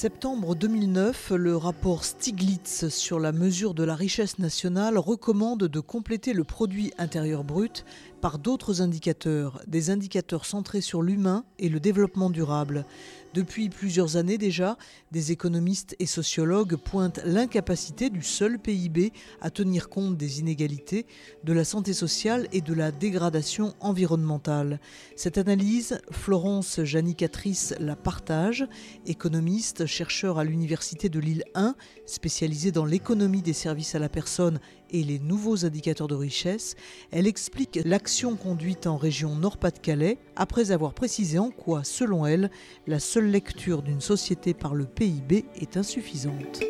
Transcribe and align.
Septembre 0.00 0.54
2009, 0.54 1.32
le 1.36 1.58
rapport 1.58 2.04
Stiglitz 2.04 2.88
sur 2.88 3.20
la 3.20 3.32
mesure 3.32 3.74
de 3.74 3.84
la 3.84 3.94
richesse 3.94 4.38
nationale 4.38 4.96
recommande 4.96 5.64
de 5.64 5.80
compléter 5.80 6.32
le 6.32 6.42
produit 6.42 6.90
intérieur 6.96 7.44
brut 7.44 7.84
par 8.22 8.38
d'autres 8.38 8.80
indicateurs, 8.80 9.60
des 9.66 9.90
indicateurs 9.90 10.46
centrés 10.46 10.80
sur 10.80 11.02
l'humain 11.02 11.44
et 11.58 11.68
le 11.68 11.80
développement 11.80 12.30
durable. 12.30 12.86
Depuis 13.32 13.68
plusieurs 13.68 14.16
années 14.16 14.38
déjà, 14.38 14.76
des 15.12 15.30
économistes 15.30 15.94
et 16.00 16.06
sociologues 16.06 16.74
pointent 16.74 17.20
l'incapacité 17.24 18.10
du 18.10 18.22
seul 18.22 18.58
PIB 18.58 19.12
à 19.40 19.50
tenir 19.50 19.88
compte 19.88 20.16
des 20.16 20.40
inégalités, 20.40 21.06
de 21.44 21.52
la 21.52 21.64
santé 21.64 21.92
sociale 21.92 22.48
et 22.50 22.60
de 22.60 22.74
la 22.74 22.90
dégradation 22.90 23.74
environnementale. 23.78 24.80
Cette 25.14 25.38
analyse, 25.38 26.00
Florence 26.10 26.80
Janicatrice 26.82 27.72
la 27.78 27.94
partage, 27.94 28.66
économiste, 29.06 29.86
chercheur 29.86 30.40
à 30.40 30.44
l'Université 30.44 31.08
de 31.08 31.20
Lille 31.20 31.44
1, 31.54 31.76
spécialisée 32.06 32.72
dans 32.72 32.84
l'économie 32.84 33.42
des 33.42 33.52
services 33.52 33.94
à 33.94 34.00
la 34.00 34.08
personne 34.08 34.58
et 34.92 35.02
les 35.02 35.18
nouveaux 35.18 35.64
indicateurs 35.64 36.08
de 36.08 36.14
richesse, 36.14 36.76
elle 37.10 37.26
explique 37.26 37.80
l'action 37.84 38.36
conduite 38.36 38.86
en 38.86 38.96
région 38.96 39.34
Nord-Pas-de-Calais 39.34 40.18
après 40.36 40.70
avoir 40.70 40.94
précisé 40.94 41.38
en 41.38 41.50
quoi, 41.50 41.84
selon 41.84 42.26
elle, 42.26 42.50
la 42.86 43.00
seule 43.00 43.30
lecture 43.30 43.82
d'une 43.82 44.00
société 44.00 44.54
par 44.54 44.74
le 44.74 44.84
PIB 44.84 45.44
est 45.56 45.76
insuffisante. 45.76 46.60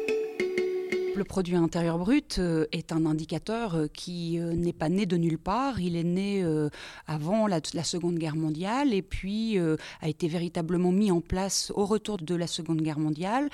Le 1.17 1.25
produit 1.25 1.57
intérieur 1.57 1.99
brut 1.99 2.39
euh, 2.39 2.67
est 2.71 2.93
un 2.93 3.05
indicateur 3.05 3.75
euh, 3.75 3.87
qui 3.93 4.39
euh, 4.39 4.55
n'est 4.55 4.73
pas 4.73 4.89
né 4.89 5.07
de 5.07 5.17
nulle 5.17 5.39
part. 5.39 5.81
Il 5.81 5.97
est 5.97 6.05
né 6.05 6.45
avant 7.07 7.47
la, 7.47 7.61
Seconde 7.83 8.17
Guerre 8.17 8.37
mondiale 8.37 8.95
et 8.95 9.03
puis 9.03 9.59
a 9.59 10.09
été 10.09 10.29
véritablement 10.29 10.93
mis 10.93 11.11
en 11.11 11.21
place 11.21 11.73
au 11.75 11.85
retour 11.87 12.19
de 12.19 12.35
la 12.35 12.47
Seconde 12.47 12.83
Guerre 12.83 12.99
mondiale 12.99 13.49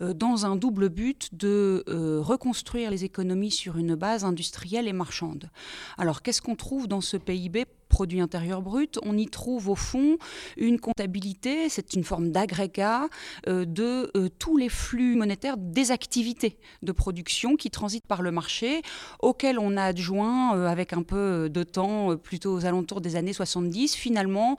dans 0.00 0.46
un 0.46 0.56
double 0.56 0.88
but 0.88 1.34
de 1.34 1.84
reconstruire 2.20 2.90
les 2.90 3.04
économies 3.04 3.50
sur 3.50 3.78
une 3.78 3.94
base 3.94 4.24
industrielle 4.24 4.86
et 4.86 4.92
marchande. 4.92 5.50
Alors 5.98 6.22
qu'est-ce 6.22 6.42
qu'on 6.42 6.56
trouve 6.56 6.86
dans 6.88 7.00
ce 7.00 7.16
PIB 7.16 7.64
produit 7.90 8.20
intérieur 8.22 8.62
brut, 8.62 8.98
on 9.02 9.18
y 9.18 9.26
trouve 9.26 9.68
au 9.68 9.74
fond 9.74 10.16
une 10.56 10.80
comptabilité, 10.80 11.68
c'est 11.68 11.92
une 11.92 12.04
forme 12.04 12.30
d'agrégat 12.30 13.08
euh, 13.46 13.66
de 13.66 14.10
euh, 14.16 14.28
tous 14.38 14.56
les 14.56 14.70
flux 14.70 15.16
monétaires 15.16 15.58
des 15.58 15.90
activités 15.90 16.56
de 16.82 16.92
production 16.92 17.56
qui 17.56 17.70
transitent 17.70 18.06
par 18.06 18.22
le 18.22 18.30
marché, 18.30 18.80
auxquels 19.18 19.58
on 19.58 19.76
a 19.76 19.82
adjoint, 19.82 20.56
euh, 20.56 20.66
avec 20.66 20.94
un 20.94 21.02
peu 21.02 21.50
de 21.50 21.62
temps, 21.62 22.16
plutôt 22.16 22.54
aux 22.54 22.64
alentours 22.64 23.00
des 23.00 23.16
années 23.16 23.32
70, 23.32 23.94
finalement 23.94 24.56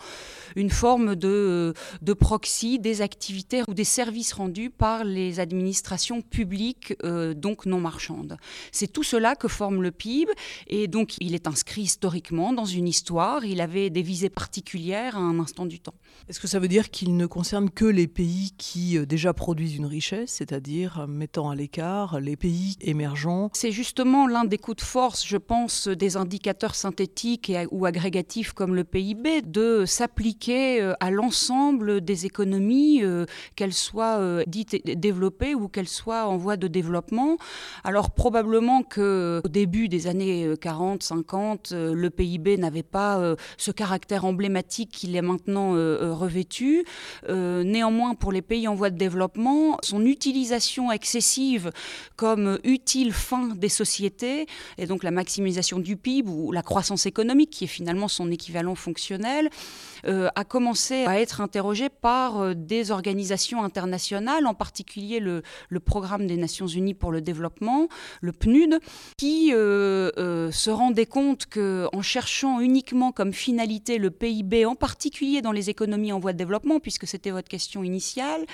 une 0.55 0.69
forme 0.69 1.15
de, 1.15 1.73
de 2.01 2.13
proxy 2.13 2.77
des 2.77 3.01
activités 3.01 3.63
ou 3.67 3.73
des 3.73 3.85
services 3.85 4.33
rendus 4.33 4.69
par 4.69 5.05
les 5.05 5.39
administrations 5.39 6.21
publiques, 6.21 6.93
donc 7.35 7.65
non 7.65 7.79
marchandes. 7.79 8.37
C'est 8.71 8.91
tout 8.91 9.03
cela 9.03 9.35
que 9.35 9.47
forme 9.47 9.81
le 9.81 9.91
PIB, 9.91 10.31
et 10.67 10.87
donc 10.87 11.15
il 11.21 11.33
est 11.33 11.47
inscrit 11.47 11.83
historiquement 11.83 12.51
dans 12.51 12.65
une 12.65 12.87
histoire 12.87 13.20
il 13.43 13.61
avait 13.61 13.89
des 13.89 14.01
visées 14.01 14.29
particulières 14.29 15.15
à 15.17 15.19
un 15.19 15.39
instant 15.39 15.65
du 15.65 15.79
temps. 15.79 15.93
Est-ce 16.29 16.39
que 16.39 16.47
ça 16.47 16.59
veut 16.59 16.67
dire 16.67 16.91
qu'il 16.91 17.17
ne 17.17 17.25
concerne 17.25 17.69
que 17.69 17.85
les 17.85 18.07
pays 18.07 18.51
qui 18.57 18.97
euh, 18.97 19.05
déjà 19.05 19.33
produisent 19.33 19.75
une 19.75 19.85
richesse, 19.85 20.31
c'est-à-dire 20.31 21.01
euh, 21.01 21.07
mettant 21.07 21.49
à 21.49 21.55
l'écart 21.55 22.19
les 22.19 22.35
pays 22.35 22.75
émergents? 22.81 23.49
C'est 23.53 23.71
justement 23.71 24.27
l'un 24.27 24.45
des 24.45 24.57
coups 24.57 24.77
de 24.77 24.81
force, 24.81 25.25
je 25.25 25.37
pense, 25.37 25.87
des 25.87 26.17
indicateurs 26.17 26.75
synthétiques 26.75 27.51
ou 27.71 27.85
agrégatifs 27.85 28.53
comme 28.53 28.75
le 28.75 28.83
PIB, 28.83 29.41
de 29.41 29.85
s'appliquer 29.85 30.81
euh, 30.81 30.93
à 30.99 31.11
l'ensemble 31.11 32.01
des 32.01 32.25
économies, 32.25 33.03
qu'elles 33.55 33.73
soient 33.73 34.43
dites 34.45 34.77
développées 34.99 35.55
ou 35.55 35.67
qu'elles 35.67 35.87
soient 35.87 36.27
en 36.27 36.37
voie 36.37 36.57
de 36.57 36.67
développement. 36.67 37.37
Alors 37.83 38.11
probablement 38.11 38.83
qu'au 38.83 39.47
début 39.47 39.89
des 39.89 40.07
années 40.07 40.53
40, 40.59 41.03
50, 41.03 41.71
le 41.71 42.09
PIB 42.09 42.57
n'avait 42.57 42.83
pas 42.83 43.10
euh, 43.19 43.35
ce 43.57 43.71
caractère 43.71 44.25
emblématique 44.25 44.91
qu'il 44.91 45.15
est 45.15 45.21
maintenant 45.21 45.73
euh, 45.73 46.01
euh, 46.01 46.13
revêtu. 46.13 46.85
néanmoins, 47.27 48.15
pour 48.15 48.31
les 48.31 48.41
pays 48.41 48.67
en 48.67 48.75
voie 48.75 48.89
de 48.89 48.97
développement, 48.97 49.77
son 49.83 50.05
utilisation 50.05 50.91
excessive 50.91 51.71
comme 52.15 52.59
utile 52.63 53.13
fin 53.13 53.47
des 53.55 53.69
sociétés, 53.69 54.45
et 54.77 54.85
donc 54.85 55.03
la 55.03 55.11
maximisation 55.11 55.79
du 55.79 55.97
PIB 55.97 56.29
ou 56.29 56.51
la 56.51 56.61
croissance 56.61 57.05
économique, 57.05 57.49
qui 57.49 57.65
est 57.65 57.67
finalement 57.67 58.07
son 58.07 58.29
équivalent 58.31 58.75
fonctionnel, 58.75 59.49
a 60.03 60.43
commencé 60.43 61.05
à 61.05 61.19
être 61.19 61.41
interrogée 61.41 61.89
par 61.89 62.55
des 62.55 62.91
organisations 62.91 63.63
internationales, 63.63 64.47
en 64.47 64.53
particulier 64.53 65.19
le, 65.19 65.43
le, 65.69 65.79
Programme 65.79 66.27
des 66.27 66.37
Nations 66.37 66.67
Unies 66.67 66.93
pour 66.93 67.11
le 67.11 67.21
développement, 67.21 67.87
le 68.21 68.31
PNUD, 68.31 68.79
qui 69.17 69.49
se 69.49 70.69
rendait 70.69 71.05
compte 71.05 71.45
qu'en 71.45 72.01
cherchant 72.01 72.59
uniquement 72.59 73.00
comme 73.11 73.33
finalité 73.33 73.97
le 73.97 74.11
PIB, 74.11 74.67
en 74.67 74.75
particulier 74.75 75.41
dans 75.41 75.51
les 75.51 75.71
économies 75.71 76.13
en 76.13 76.19
voie 76.19 76.33
de 76.33 76.37
développement, 76.37 76.79
puisque 76.79 77.07
c'était 77.07 77.31
votre 77.31 77.47
question 77.47 77.83
initiale, 77.83 78.45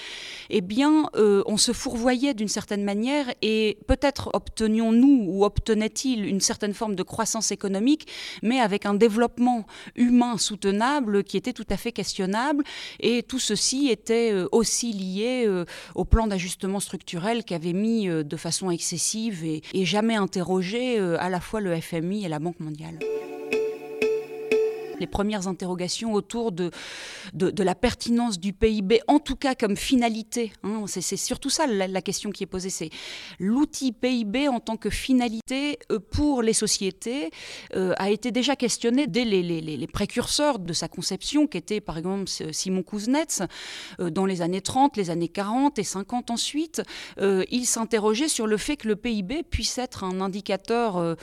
eh 0.49 0.61
bien, 0.61 1.09
euh, 1.15 1.43
on 1.45 1.57
se 1.57 1.73
fourvoyait 1.73 2.33
d'une 2.33 2.47
certaine 2.47 2.85
manière 2.85 3.25
et 3.41 3.77
peut-être 3.87 4.29
obtenions-nous 4.33 5.25
ou 5.27 5.43
obtenait-il 5.43 6.25
une 6.25 6.39
certaine 6.39 6.73
forme 6.73 6.95
de 6.95 7.03
croissance 7.03 7.51
économique, 7.51 8.07
mais 8.41 8.61
avec 8.61 8.85
un 8.85 8.93
développement 8.93 9.65
humain 9.95 10.37
soutenable 10.37 11.25
qui 11.25 11.35
était 11.35 11.53
tout 11.53 11.67
à 11.69 11.75
fait 11.75 11.91
questionnable. 11.91 12.63
Et 13.01 13.23
tout 13.23 13.39
ceci 13.39 13.89
était 13.89 14.31
euh, 14.31 14.47
aussi 14.53 14.93
lié 14.93 15.43
euh, 15.45 15.65
au 15.95 16.05
plan 16.05 16.27
d'ajustement 16.27 16.79
structurel 16.79 17.43
qu'avait 17.43 17.73
mis 17.73 18.07
de 18.07 18.37
façon 18.37 18.71
excessive 18.71 19.43
et, 19.43 19.61
et 19.73 19.83
jamais 19.83 20.15
interrogé 20.15 20.99
à 20.99 21.29
la 21.29 21.41
fois 21.41 21.59
le 21.59 21.75
FMI 21.79 22.25
et 22.25 22.29
la 22.29 22.39
Banque 22.39 22.59
mondiale 22.59 22.99
les 24.99 25.07
premières 25.07 25.47
interrogations 25.47 26.13
autour 26.13 26.51
de, 26.51 26.71
la 27.33 27.75
pertinence 27.75 28.39
du 28.39 28.53
PIB, 28.53 29.01
en 29.07 29.19
tout 29.19 29.35
cas 29.35 29.55
comme 29.55 29.75
finalité. 29.75 30.51
Hein. 30.63 30.85
c'est 30.87 31.17
surtout 31.17 31.49
ça 31.49 31.67
la, 31.67 32.01
question 32.01 32.31
qui 32.31 32.43
est 32.43 32.47
posée, 32.47 32.69
c'est 32.69 32.89
l'outil 33.39 33.91
PIB 33.91 34.47
en 34.47 34.59
tant 34.59 34.77
que 34.77 34.89
finalité 34.89 35.79
euh, 35.91 35.99
pour 35.99 36.41
les 36.41 36.53
sociétés 36.53 37.31
euh, 37.75 37.93
a 37.97 38.09
été 38.09 38.31
déjà 38.31 38.55
questionné 38.55 39.07
dès 39.07 39.25
les, 39.25 39.87
précurseurs 39.87 40.59
de 40.59 40.73
sa 40.73 40.87
conception, 40.87 41.47
qui 41.47 41.57
étaient 41.57 41.81
par 41.81 41.97
exemple 41.97 42.25
Simon 42.51 42.83
Kuznets 42.83 43.43
euh, 43.99 44.09
dans 44.09 44.25
les 44.25 44.41
années 44.41 44.61
30, 44.61 44.97
les 44.97 45.09
années 45.09 45.27
40 45.27 45.79
et 45.79 45.83
50 45.83 46.31
ensuite. 46.31 46.81
il 47.19 47.65
s'interrogeait 47.65 48.27
sur 48.27 48.47
le 48.47 48.57
fait 48.57 48.77
que 48.77 48.87
le 48.87 48.95
PIB 48.95 49.43
puisse 49.43 49.77
être 49.77 50.03
un 50.03 50.21
indicateur 50.21 51.15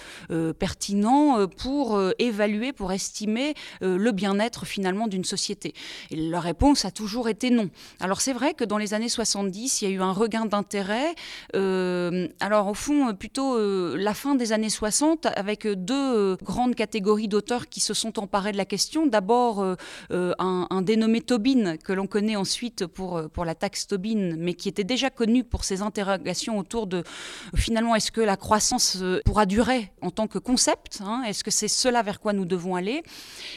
pertinent 0.58 1.46
pour 1.48 2.00
évaluer, 2.18 2.72
pour 2.72 2.92
estimer 2.92 3.54
le 3.80 4.12
bien-être 4.12 4.66
finalement 4.66 5.06
d'une 5.08 5.24
société 5.24 5.74
Et 6.10 6.16
la 6.16 6.40
réponse 6.40 6.84
a 6.84 6.90
toujours 6.90 7.28
été 7.28 7.50
non. 7.50 7.70
Alors 8.00 8.20
c'est 8.20 8.32
vrai 8.32 8.54
que 8.54 8.64
dans 8.64 8.78
les 8.78 8.94
années 8.94 9.08
70, 9.08 9.82
il 9.82 9.88
y 9.88 9.92
a 9.92 9.94
eu 9.94 10.00
un 10.00 10.12
regain 10.12 10.46
d'intérêt. 10.46 11.14
Euh, 11.54 12.28
alors 12.40 12.68
au 12.68 12.74
fond, 12.74 13.14
plutôt 13.14 13.56
euh, 13.56 13.96
la 13.98 14.14
fin 14.14 14.34
des 14.34 14.52
années 14.52 14.70
60, 14.70 15.26
avec 15.36 15.66
deux 15.66 16.36
grandes 16.42 16.74
catégories 16.74 17.28
d'auteurs 17.28 17.68
qui 17.68 17.80
se 17.80 17.94
sont 17.94 18.18
emparés 18.18 18.52
de 18.52 18.56
la 18.56 18.64
question. 18.64 19.06
D'abord 19.06 19.64
un, 20.10 20.82
dénommé 20.82 21.20
Tobin, 21.20 21.76
que 21.76 21.92
l'on 21.92 22.06
connaît 22.06 22.36
ensuite 22.36 22.86
pour, 22.86 23.22
pour 23.30 23.44
la 23.44 23.54
taxe 23.54 23.86
Tobin, 23.86 24.36
mais 24.38 24.54
qui 24.54 24.68
était 24.68 24.84
déjà 24.84 25.10
connu 25.10 25.44
pour 25.44 25.64
ses 25.64 25.82
interrogations 25.82 26.58
autour 26.58 26.86
de 26.86 27.04
finalement 27.54 27.94
est-ce 27.94 28.12
que 28.12 28.20
la 28.20 28.36
croissance 28.36 29.02
pourra 29.24 29.46
durer 29.46 29.92
en 30.00 30.10
tant 30.10 30.26
que 30.26 30.38
concept 30.38 31.00
hein, 31.04 31.22
Est-ce 31.26 31.44
que 31.44 31.50
c'est 31.50 31.68
cela 31.68 32.02
vers 32.02 32.20
quoi 32.20 32.32
nous 32.32 32.44
devons 32.44 32.76
aller? 32.76 33.02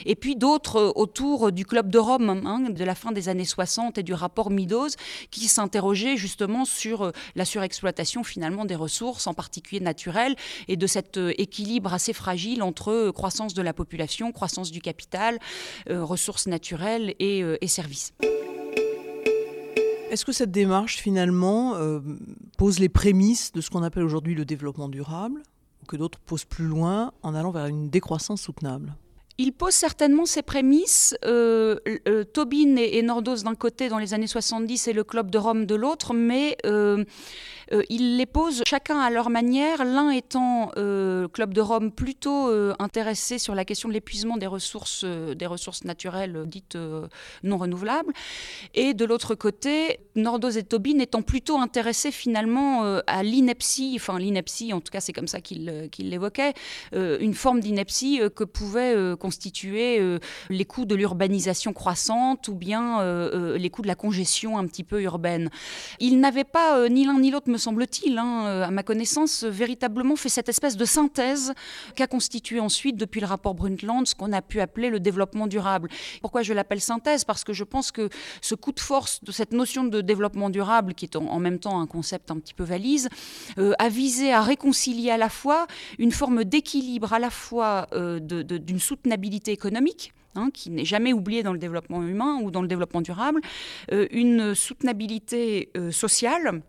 Et 0.05 0.15
puis 0.15 0.35
d'autres 0.35 0.77
euh, 0.77 0.91
autour 0.95 1.51
du 1.51 1.65
Club 1.65 1.89
de 1.89 1.99
Rome 1.99 2.29
hein, 2.29 2.69
de 2.69 2.83
la 2.83 2.95
fin 2.95 3.11
des 3.11 3.29
années 3.29 3.45
60 3.45 3.97
et 3.97 4.03
du 4.03 4.13
rapport 4.13 4.49
Meadows 4.49 4.89
qui 5.31 5.47
s'interrogeait 5.47 6.17
justement 6.17 6.65
sur 6.65 7.03
euh, 7.03 7.11
la 7.35 7.45
surexploitation 7.45 8.23
finalement 8.23 8.65
des 8.65 8.75
ressources, 8.75 9.27
en 9.27 9.33
particulier 9.33 9.81
naturelles, 9.81 10.35
et 10.67 10.77
de 10.77 10.87
cet 10.87 11.17
euh, 11.17 11.33
équilibre 11.37 11.93
assez 11.93 12.13
fragile 12.13 12.63
entre 12.63 13.11
croissance 13.11 13.53
de 13.53 13.61
la 13.61 13.73
population, 13.73 14.31
croissance 14.31 14.71
du 14.71 14.81
capital, 14.81 15.39
ressources 15.89 16.47
naturelles 16.47 17.15
et, 17.19 17.67
services. 17.67 18.13
Est-ce 20.09 20.25
que 20.25 20.31
cette 20.31 20.51
démarche, 20.51 20.97
finalement, 20.97 21.75
pose 22.57 22.79
les 22.79 22.89
prémices 22.89 23.51
de 23.51 23.61
ce 23.61 23.69
qu'on 23.69 23.83
appelle 23.83 24.03
aujourd'hui 24.03 24.35
le 24.35 24.45
développement 24.45 24.89
durable, 24.89 25.43
ou 25.81 25.85
que 25.85 25.97
d'autres 25.97 26.19
posent 26.19 26.45
plus 26.45 26.65
loin 26.65 27.11
en 27.23 27.35
allant 27.35 27.51
vers 27.51 27.67
une 27.67 27.89
décroissance 27.89 28.41
soutenable? 28.41 28.95
Il 29.39 29.53
pose 29.53 29.73
certainement 29.73 30.25
ses 30.25 30.41
prémices. 30.41 31.15
Euh, 31.25 31.77
euh, 32.07 32.23
Tobin 32.23 32.75
et, 32.77 33.01
Nordos 33.03 33.43
d'un 33.43 33.55
côté 33.55 33.87
dans 33.87 33.99
les 33.99 34.13
années 34.13 34.27
70 34.27 34.87
et 34.87 34.93
le 34.93 35.03
Club 35.03 35.29
de 35.29 35.37
Rome 35.37 35.65
de 35.65 35.75
l'autre, 35.75 36.13
mais 36.13 36.57
euh, 36.65 37.03
il 37.89 38.17
les 38.17 38.25
pose 38.25 38.63
chacun 38.65 38.99
à 38.99 39.09
leur 39.09 39.29
manière, 39.29 39.85
l'un 39.85 40.09
étant 40.09 40.71
Club 40.73 41.53
de 41.53 41.61
Rome 41.61 41.91
plutôt 41.91 42.49
intéressé 42.79 43.39
sur 43.39 43.55
la 43.55 43.65
question 43.65 43.89
de 43.89 43.93
l'épuisement 43.93 44.37
des 44.37 44.47
ressources, 44.47 45.03
des 45.03 45.45
ressources 45.45 45.83
naturelles 45.83 46.45
dites 46.45 46.77
non 47.43 47.57
renouvelables, 47.57 48.13
et 48.73 48.93
de 48.93 49.03
l'autre 49.03 49.35
côté, 49.35 49.99
Nordos 50.15 50.51
et 50.51 50.63
Tobin 50.63 50.99
étant 50.99 51.21
plutôt 51.21 51.57
intéressés 51.57 52.11
finalement 52.11 53.01
à 53.05 53.21
l'ineptie, 53.21 53.93
enfin 53.97 54.17
l'ineptie, 54.17 54.71
en 54.71 54.79
tout 54.79 54.91
cas 54.91 55.01
c'est 55.01 55.13
comme 55.13 55.27
ça 55.27 55.41
qu'il 55.41 55.89
l'évoquait, 55.99 56.53
une 56.93 57.33
forme 57.33 57.59
d'ineptie 57.59 58.21
que 58.33 58.45
pouvait 58.45 58.95
constituer 59.27 59.99
euh, 59.99 60.19
les 60.49 60.63
coûts 60.63 60.85
de 60.85 60.95
l'urbanisation 60.95 61.73
croissante 61.73 62.47
ou 62.47 62.55
bien 62.55 63.01
euh, 63.01 63.29
euh, 63.33 63.57
les 63.57 63.69
coûts 63.69 63.81
de 63.81 63.87
la 63.87 63.95
congestion 63.95 64.57
un 64.57 64.65
petit 64.65 64.85
peu 64.85 65.01
urbaine. 65.01 65.49
Il 65.99 66.21
n'avait 66.21 66.45
pas, 66.45 66.87
ni 66.87 67.03
l'un 67.03 67.19
ni 67.19 67.29
l'autre, 67.29 67.49
me 67.49 67.57
semble-t-il, 67.57 68.17
hein, 68.17 68.61
à 68.61 68.71
ma 68.71 68.83
connaissance, 68.83 69.43
véritablement 69.43 70.15
fait 70.15 70.29
cette 70.29 70.47
espèce 70.47 70.77
de 70.77 70.85
synthèse 70.85 71.53
qu'a 71.95 72.07
constitué 72.07 72.61
ensuite, 72.61 72.95
depuis 72.95 73.19
le 73.19 73.27
rapport 73.27 73.53
Brundtland, 73.53 74.07
ce 74.07 74.15
qu'on 74.15 74.31
a 74.31 74.41
pu 74.41 74.61
appeler 74.61 74.89
le 74.89 75.01
développement 75.01 75.47
durable. 75.47 75.89
Pourquoi 76.21 76.41
je 76.41 76.53
l'appelle 76.53 76.79
synthèse? 76.79 77.25
Parce 77.25 77.43
que 77.43 77.51
je 77.51 77.65
pense 77.65 77.91
que 77.91 78.07
ce 78.41 78.55
coup 78.55 78.71
de 78.71 78.79
force 78.79 79.21
de 79.25 79.33
cette 79.33 79.51
notion 79.51 79.83
de 79.83 79.99
développement 79.99 80.49
durable, 80.49 80.93
qui 80.93 81.03
est 81.03 81.17
en, 81.17 81.39
même 81.39 81.59
temps 81.59 81.81
un 81.81 81.87
concept 81.87 82.31
un 82.31 82.39
petit 82.39 82.53
peu 82.53 82.63
valise, 82.63 83.09
a 83.57 83.89
visé 83.89 84.31
à 84.31 84.41
réconcilier 84.41 85.11
à 85.11 85.17
la 85.17 85.29
fois 85.29 85.67
une 85.99 86.13
forme 86.13 86.45
d'équilibre 86.45 87.11
à 87.11 87.19
la 87.19 87.29
fois 87.29 87.87
d'une 87.91 88.79
soutenabilité 88.79 89.16
économique, 89.47 90.13
hein, 90.35 90.49
qui 90.53 90.69
n'est 90.69 90.85
jamais 90.85 91.13
oubliée 91.13 91.43
dans 91.43 91.53
le 91.53 91.59
développement 91.59 92.03
humain 92.03 92.39
ou 92.41 92.51
dans 92.51 92.61
le 92.61 92.67
développement 92.67 93.01
durable, 93.01 93.41
euh, 93.91 94.07
une 94.11 94.55
soutenabilité 94.55 95.71
euh, 95.77 95.91
sociale 95.91 96.61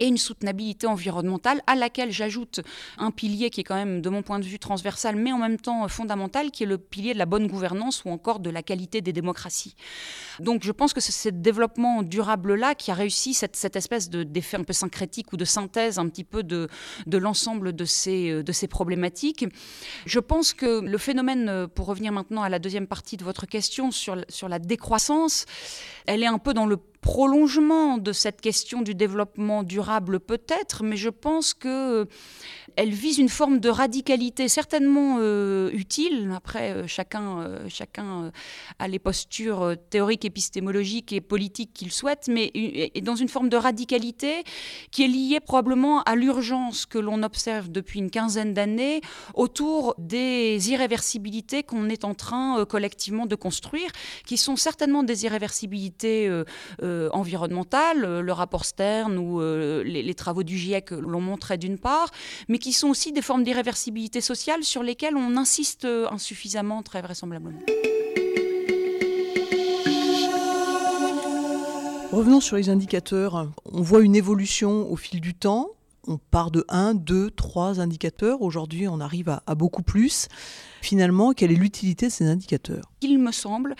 et 0.00 0.06
une 0.06 0.16
soutenabilité 0.16 0.86
environnementale 0.86 1.62
à 1.66 1.74
laquelle 1.74 2.10
j'ajoute 2.10 2.60
un 2.98 3.10
pilier 3.10 3.50
qui 3.50 3.60
est 3.60 3.64
quand 3.64 3.76
même, 3.76 4.00
de 4.00 4.08
mon 4.08 4.22
point 4.22 4.38
de 4.38 4.44
vue, 4.44 4.58
transversal, 4.58 5.16
mais 5.16 5.32
en 5.32 5.38
même 5.38 5.58
temps 5.58 5.86
fondamental, 5.88 6.50
qui 6.50 6.64
est 6.64 6.66
le 6.66 6.78
pilier 6.78 7.12
de 7.12 7.18
la 7.18 7.26
bonne 7.26 7.46
gouvernance 7.46 8.04
ou 8.04 8.10
encore 8.10 8.40
de 8.40 8.50
la 8.50 8.62
qualité 8.62 9.00
des 9.00 9.12
démocraties. 9.12 9.76
Donc 10.40 10.64
je 10.64 10.72
pense 10.72 10.92
que 10.92 11.00
c'est 11.00 11.12
ce 11.12 11.28
développement 11.28 12.02
durable-là 12.02 12.74
qui 12.74 12.90
a 12.90 12.94
réussi 12.94 13.34
cette, 13.34 13.76
espèce 13.76 14.10
d'effet 14.10 14.56
un 14.56 14.64
peu 14.64 14.72
syncrétique 14.72 15.32
ou 15.32 15.36
de 15.36 15.44
synthèse 15.44 15.98
un 15.98 16.08
petit 16.08 16.24
peu 16.24 16.42
de, 16.42 16.68
de 17.06 17.18
l'ensemble 17.18 17.74
de 17.74 17.84
ces, 17.84 18.42
de 18.42 18.52
ces 18.52 18.68
problématiques. 18.68 19.46
Je 20.06 20.18
pense 20.18 20.54
que 20.54 20.80
le 20.80 20.98
phénomène, 20.98 21.68
pour 21.74 21.86
revenir 21.86 22.12
maintenant 22.12 22.42
à 22.42 22.48
la 22.48 22.58
deuxième 22.58 22.86
partie 22.86 23.16
de 23.16 23.24
votre 23.24 23.46
question 23.46 23.90
sur, 23.90 24.16
sur 24.28 24.48
la 24.48 24.58
décroissance, 24.58 25.46
elle 26.06 26.22
est 26.22 26.26
un 26.26 26.38
peu 26.38 26.54
dans 26.54 26.66
le 26.66 26.76
prolongement 27.00 27.98
de 27.98 28.12
cette 28.12 28.40
question 28.40 28.82
du 28.82 28.94
développement 28.94 29.62
durable 29.62 30.20
peut-être, 30.20 30.84
mais 30.84 30.96
je 30.96 31.08
pense 31.08 31.54
que 31.54 32.06
elle 32.76 32.90
vise 32.90 33.18
une 33.18 33.28
forme 33.28 33.58
de 33.58 33.68
radicalité 33.68 34.48
certainement 34.48 35.16
euh, 35.18 35.70
utile. 35.72 36.32
Après, 36.34 36.72
euh, 36.72 36.86
chacun, 36.86 37.40
euh, 37.40 37.68
chacun 37.68 38.30
a 38.78 38.88
les 38.88 38.98
postures 38.98 39.74
théoriques, 39.90 40.24
épistémologiques 40.24 41.12
et 41.12 41.20
politiques 41.20 41.72
qu'il 41.72 41.92
souhaite, 41.92 42.28
mais 42.28 42.52
dans 43.02 43.16
une 43.16 43.28
forme 43.28 43.48
de 43.48 43.56
radicalité 43.56 44.44
qui 44.90 45.04
est 45.04 45.08
liée 45.08 45.40
probablement 45.40 46.02
à 46.02 46.14
l'urgence 46.14 46.86
que 46.86 46.98
l'on 46.98 47.22
observe 47.22 47.70
depuis 47.70 47.98
une 47.98 48.10
quinzaine 48.10 48.54
d'années 48.54 49.00
autour 49.34 49.94
des 49.98 50.70
irréversibilités 50.70 51.62
qu'on 51.62 51.88
est 51.88 52.04
en 52.04 52.14
train 52.14 52.64
collectivement 52.64 53.26
de 53.26 53.34
construire, 53.34 53.90
qui 54.26 54.36
sont 54.36 54.56
certainement 54.56 55.02
des 55.02 55.24
irréversibilités 55.24 56.30
environnementales, 56.82 58.20
le 58.20 58.32
rapport 58.32 58.64
Stern 58.64 59.16
ou 59.18 59.40
les, 59.40 60.02
les 60.02 60.14
travaux 60.14 60.42
du 60.42 60.56
GIEC 60.56 60.90
l'ont 60.90 61.20
montré 61.20 61.58
d'une 61.58 61.78
part, 61.78 62.10
mais 62.48 62.58
qui 62.60 62.72
sont 62.72 62.88
aussi 62.88 63.12
des 63.12 63.22
formes 63.22 63.42
d'irréversibilité 63.42 64.20
sociale 64.20 64.62
sur 64.62 64.84
lesquelles 64.84 65.16
on 65.16 65.36
insiste 65.36 65.84
insuffisamment, 65.84 66.82
très 66.82 67.02
vraisemblablement. 67.02 67.58
Revenons 72.12 72.40
sur 72.40 72.56
les 72.56 72.68
indicateurs. 72.70 73.52
On 73.66 73.82
voit 73.82 74.02
une 74.02 74.16
évolution 74.16 74.90
au 74.90 74.96
fil 74.96 75.20
du 75.20 75.32
temps. 75.32 75.68
On 76.08 76.18
part 76.18 76.50
de 76.50 76.64
1, 76.68 76.94
2, 76.94 77.30
3 77.30 77.78
indicateurs. 77.78 78.42
Aujourd'hui, 78.42 78.88
on 78.88 78.98
arrive 78.98 79.28
à, 79.28 79.44
à, 79.46 79.54
beaucoup 79.54 79.84
plus. 79.84 80.26
Finalement, 80.82 81.32
quelle 81.32 81.52
est 81.52 81.56
l'utilité 81.56 82.06
de 82.06 82.12
ces 82.12 82.24
indicateurs? 82.26 82.90
Il 83.00 83.20
me 83.20 83.30
semble 83.30 83.76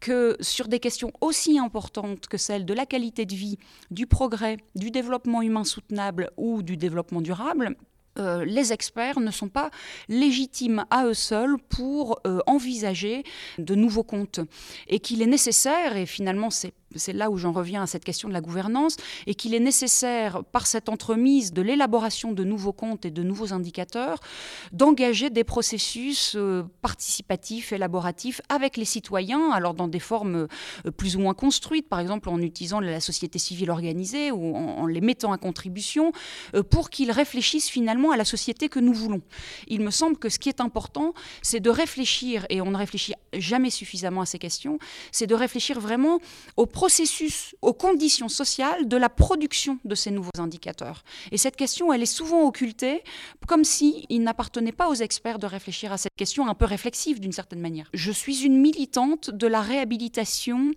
que 0.00 0.34
sur 0.40 0.68
des 0.68 0.80
questions 0.80 1.12
aussi 1.20 1.58
importantes 1.58 2.26
que 2.26 2.38
celles 2.38 2.64
de 2.64 2.72
la 2.72 2.86
qualité 2.86 3.26
de 3.26 3.34
vie, 3.34 3.58
du 3.90 4.06
progrès, 4.06 4.56
du 4.74 4.90
développement 4.90 5.42
humain 5.42 5.64
soutenable 5.64 6.30
ou 6.38 6.62
du 6.62 6.78
développement 6.78 7.20
durable, 7.20 7.76
euh, 8.18 8.44
les 8.44 8.72
experts 8.72 9.20
ne 9.20 9.30
sont 9.30 9.48
pas 9.48 9.70
légitimes 10.08 10.84
à 10.90 11.06
eux 11.06 11.14
seuls 11.14 11.56
pour 11.68 12.20
euh, 12.26 12.40
envisager 12.46 13.24
de 13.58 13.74
nouveaux 13.74 14.04
comptes. 14.04 14.40
Et 14.88 15.00
qu'il 15.00 15.22
est 15.22 15.26
nécessaire, 15.26 15.96
et 15.96 16.06
finalement 16.06 16.50
c'est 16.50 16.72
c'est 16.96 17.12
là 17.12 17.30
où 17.30 17.36
j'en 17.36 17.52
reviens 17.52 17.82
à 17.82 17.86
cette 17.86 18.04
question 18.04 18.28
de 18.28 18.32
la 18.32 18.40
gouvernance, 18.40 18.96
et 19.26 19.34
qu'il 19.34 19.54
est 19.54 19.60
nécessaire, 19.60 20.42
par 20.44 20.66
cette 20.66 20.88
entremise 20.88 21.52
de 21.52 21.62
l'élaboration 21.62 22.32
de 22.32 22.44
nouveaux 22.44 22.72
comptes 22.72 23.04
et 23.04 23.10
de 23.10 23.22
nouveaux 23.22 23.52
indicateurs, 23.52 24.18
d'engager 24.72 25.30
des 25.30 25.44
processus 25.44 26.34
euh, 26.36 26.64
participatifs, 26.82 27.72
élaboratifs 27.72 28.40
avec 28.48 28.76
les 28.76 28.84
citoyens, 28.84 29.50
alors 29.50 29.74
dans 29.74 29.88
des 29.88 30.00
formes 30.00 30.46
euh, 30.86 30.90
plus 30.90 31.16
ou 31.16 31.20
moins 31.20 31.34
construites, 31.34 31.88
par 31.88 32.00
exemple 32.00 32.28
en 32.28 32.40
utilisant 32.40 32.80
la 32.80 33.00
société 33.00 33.38
civile 33.38 33.70
organisée 33.70 34.30
ou 34.30 34.56
en, 34.56 34.86
les 34.86 35.00
mettant 35.00 35.32
à 35.32 35.38
contribution, 35.38 36.12
euh, 36.54 36.62
pour 36.62 36.90
qu'ils 36.90 37.10
réfléchissent 37.10 37.70
finalement 37.70 38.10
à 38.10 38.16
la 38.16 38.24
société 38.24 38.68
que 38.68 38.80
nous 38.80 38.94
voulons. 38.94 39.22
Il 39.68 39.80
me 39.80 39.90
semble 39.90 40.16
que 40.16 40.28
ce 40.28 40.38
qui 40.38 40.48
est 40.48 40.60
important, 40.60 41.14
c'est 41.42 41.60
de 41.60 41.70
réfléchir, 41.70 42.46
et 42.50 42.60
on 42.60 42.70
ne 42.70 42.76
réfléchit 42.76 43.14
jamais 43.32 43.70
suffisamment 43.70 44.20
à 44.20 44.26
ces 44.26 44.38
questions, 44.38 44.78
c'est 45.12 45.26
de 45.26 45.34
réfléchir 45.34 45.80
vraiment 45.80 46.20
processus, 46.66 46.83
aux 47.62 47.72
conditions 47.72 48.28
sociales 48.28 48.88
de 48.88 48.96
la 48.96 49.08
production 49.08 49.78
de 49.84 49.94
ces 49.94 50.10
nouveaux 50.10 50.30
indicateurs. 50.38 51.04
Et 51.32 51.38
cette 51.38 51.56
question, 51.56 51.92
elle 51.92 52.02
est 52.02 52.06
souvent 52.06 52.42
occultée, 52.42 53.02
comme 53.46 53.64
si 53.64 54.06
n'appartenait 54.24 54.72
pas 54.72 54.88
aux 54.88 54.94
experts 54.94 55.38
de 55.38 55.46
réfléchir 55.46 55.92
à 55.92 55.98
cette 55.98 56.14
question 56.16 56.48
un 56.48 56.54
peu 56.54 56.64
réflexive 56.64 57.20
d'une 57.20 57.32
certaine 57.32 57.60
manière. 57.60 57.88
Je 57.94 58.10
suis 58.10 58.44
une 58.44 58.58
militante 58.58 59.30
de 59.30 59.46
la 59.46 59.60
réhabilitation 59.60 60.72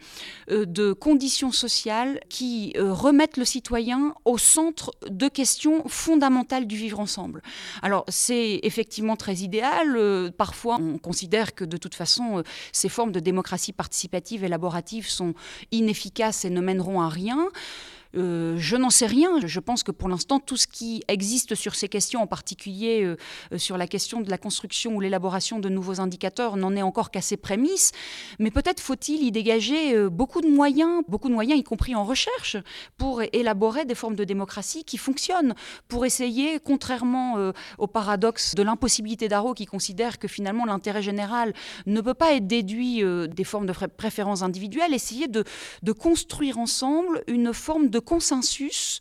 euh, 0.51 0.65
de 0.65 0.93
conditions 0.93 1.51
sociales 1.51 2.19
qui 2.29 2.73
euh, 2.75 2.93
remettent 2.93 3.37
le 3.37 3.45
citoyen 3.45 4.13
au 4.25 4.37
centre 4.37 4.91
de 5.09 5.27
questions 5.27 5.87
fondamentales 5.87 6.67
du 6.67 6.75
vivre 6.75 6.99
ensemble. 6.99 7.41
Alors 7.81 8.03
c'est 8.09 8.59
effectivement 8.63 9.15
très 9.15 9.37
idéal. 9.37 9.95
Euh, 9.95 10.29
parfois, 10.29 10.77
on 10.79 10.97
considère 10.97 11.55
que 11.55 11.63
de 11.63 11.77
toute 11.77 11.95
façon, 11.95 12.43
ces 12.71 12.89
formes 12.89 13.11
de 13.11 13.19
démocratie 13.19 13.73
participative 13.73 14.43
élaborative 14.43 15.09
sont 15.09 15.33
inefficaces 15.87 16.43
efficaces 16.43 16.45
et 16.45 16.49
ne 16.49 16.61
mèneront 16.61 17.01
à 17.01 17.09
rien. 17.09 17.49
Euh, 18.15 18.55
je 18.57 18.75
n'en 18.75 18.89
sais 18.89 19.05
rien. 19.05 19.39
Je 19.45 19.59
pense 19.59 19.83
que 19.83 19.91
pour 19.91 20.09
l'instant, 20.09 20.39
tout 20.39 20.57
ce 20.57 20.67
qui 20.67 21.03
existe 21.07 21.55
sur 21.55 21.75
ces 21.75 21.89
questions, 21.89 22.21
en 22.21 22.27
particulier 22.27 23.03
euh, 23.03 23.17
euh, 23.51 23.57
sur 23.57 23.77
la 23.77 23.87
question 23.87 24.21
de 24.21 24.29
la 24.29 24.37
construction 24.37 24.95
ou 24.95 24.99
l'élaboration 24.99 25.59
de 25.59 25.69
nouveaux 25.69 25.99
indicateurs, 25.99 26.57
n'en 26.57 26.75
est 26.75 26.81
encore 26.81 27.11
qu'à 27.11 27.21
ses 27.21 27.37
prémices. 27.37 27.91
Mais 28.39 28.51
peut-être 28.51 28.79
faut-il 28.79 29.23
y 29.23 29.31
dégager 29.31 30.09
beaucoup 30.09 30.41
de 30.41 30.47
moyens, 30.47 31.03
beaucoup 31.07 31.29
de 31.29 31.33
moyens, 31.33 31.59
y 31.59 31.63
compris 31.63 31.95
en 31.95 32.03
recherche, 32.03 32.57
pour 32.97 33.21
élaborer 33.33 33.85
des 33.85 33.95
formes 33.95 34.15
de 34.15 34.23
démocratie 34.23 34.83
qui 34.83 34.97
fonctionnent, 34.97 35.53
pour 35.87 36.05
essayer, 36.05 36.59
contrairement 36.59 37.51
au 37.77 37.87
paradoxe 37.87 38.55
de 38.55 38.63
l'impossibilité 38.63 39.27
d'Arrow 39.27 39.53
qui 39.53 39.65
considère 39.65 40.19
que 40.19 40.27
finalement 40.27 40.65
l'intérêt 40.65 41.01
général 41.01 41.53
ne 41.85 42.01
peut 42.01 42.13
pas 42.13 42.33
être 42.33 42.47
déduit 42.47 43.03
des 43.27 43.43
formes 43.43 43.65
de 43.65 43.73
préférences 43.73 44.41
individuelles, 44.41 44.93
essayer 44.93 45.27
de, 45.27 45.43
de 45.83 45.91
construire 45.91 46.57
ensemble 46.57 47.23
une 47.27 47.53
forme 47.53 47.89
de 47.89 47.96
consensus 48.01 48.99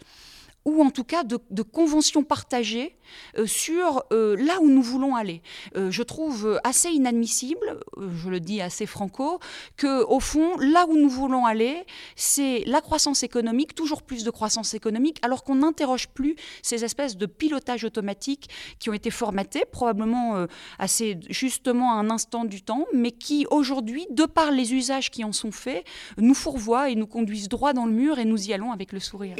ou 0.66 0.82
en 0.82 0.90
tout 0.90 1.04
cas 1.04 1.24
de, 1.24 1.38
de 1.50 1.62
conventions 1.62 2.24
partagées 2.24 2.96
euh, 3.38 3.46
sur 3.46 4.02
euh, 4.12 4.36
là 4.36 4.60
où 4.60 4.68
nous 4.68 4.82
voulons 4.82 5.14
aller. 5.14 5.40
Euh, 5.76 5.90
je 5.90 6.02
trouve 6.02 6.60
assez 6.64 6.90
inadmissible, 6.90 7.80
je 7.96 8.28
le 8.28 8.40
dis 8.40 8.60
assez 8.60 8.84
franco, 8.84 9.38
que 9.76 10.04
au 10.04 10.20
fond, 10.20 10.56
là 10.58 10.86
où 10.88 10.96
nous 10.96 11.08
voulons 11.08 11.46
aller, 11.46 11.84
c'est 12.16 12.64
la 12.66 12.80
croissance 12.80 13.22
économique, 13.22 13.74
toujours 13.74 14.02
plus 14.02 14.24
de 14.24 14.30
croissance 14.30 14.74
économique, 14.74 15.18
alors 15.22 15.44
qu'on 15.44 15.56
n'interroge 15.56 16.08
plus 16.08 16.36
ces 16.62 16.84
espèces 16.84 17.16
de 17.16 17.26
pilotage 17.26 17.84
automatique 17.84 18.50
qui 18.78 18.90
ont 18.90 18.94
été 18.94 19.10
formatés, 19.10 19.64
probablement 19.70 20.46
assez 20.78 21.18
justement 21.28 21.92
à 21.92 21.94
un 21.94 22.10
instant 22.10 22.44
du 22.44 22.62
temps, 22.62 22.86
mais 22.92 23.12
qui 23.12 23.46
aujourd'hui, 23.50 24.06
de 24.10 24.24
par 24.24 24.50
les 24.50 24.74
usages 24.74 25.10
qui 25.10 25.22
en 25.22 25.32
sont 25.32 25.52
faits, 25.52 25.84
nous 26.18 26.34
fourvoient 26.34 26.90
et 26.90 26.96
nous 26.96 27.06
conduisent 27.06 27.48
droit 27.48 27.72
dans 27.72 27.86
le 27.86 27.92
mur 27.92 28.18
et 28.18 28.24
nous 28.24 28.48
y 28.48 28.52
allons 28.52 28.72
avec 28.72 28.92
le 28.92 29.00
sourire. 29.00 29.36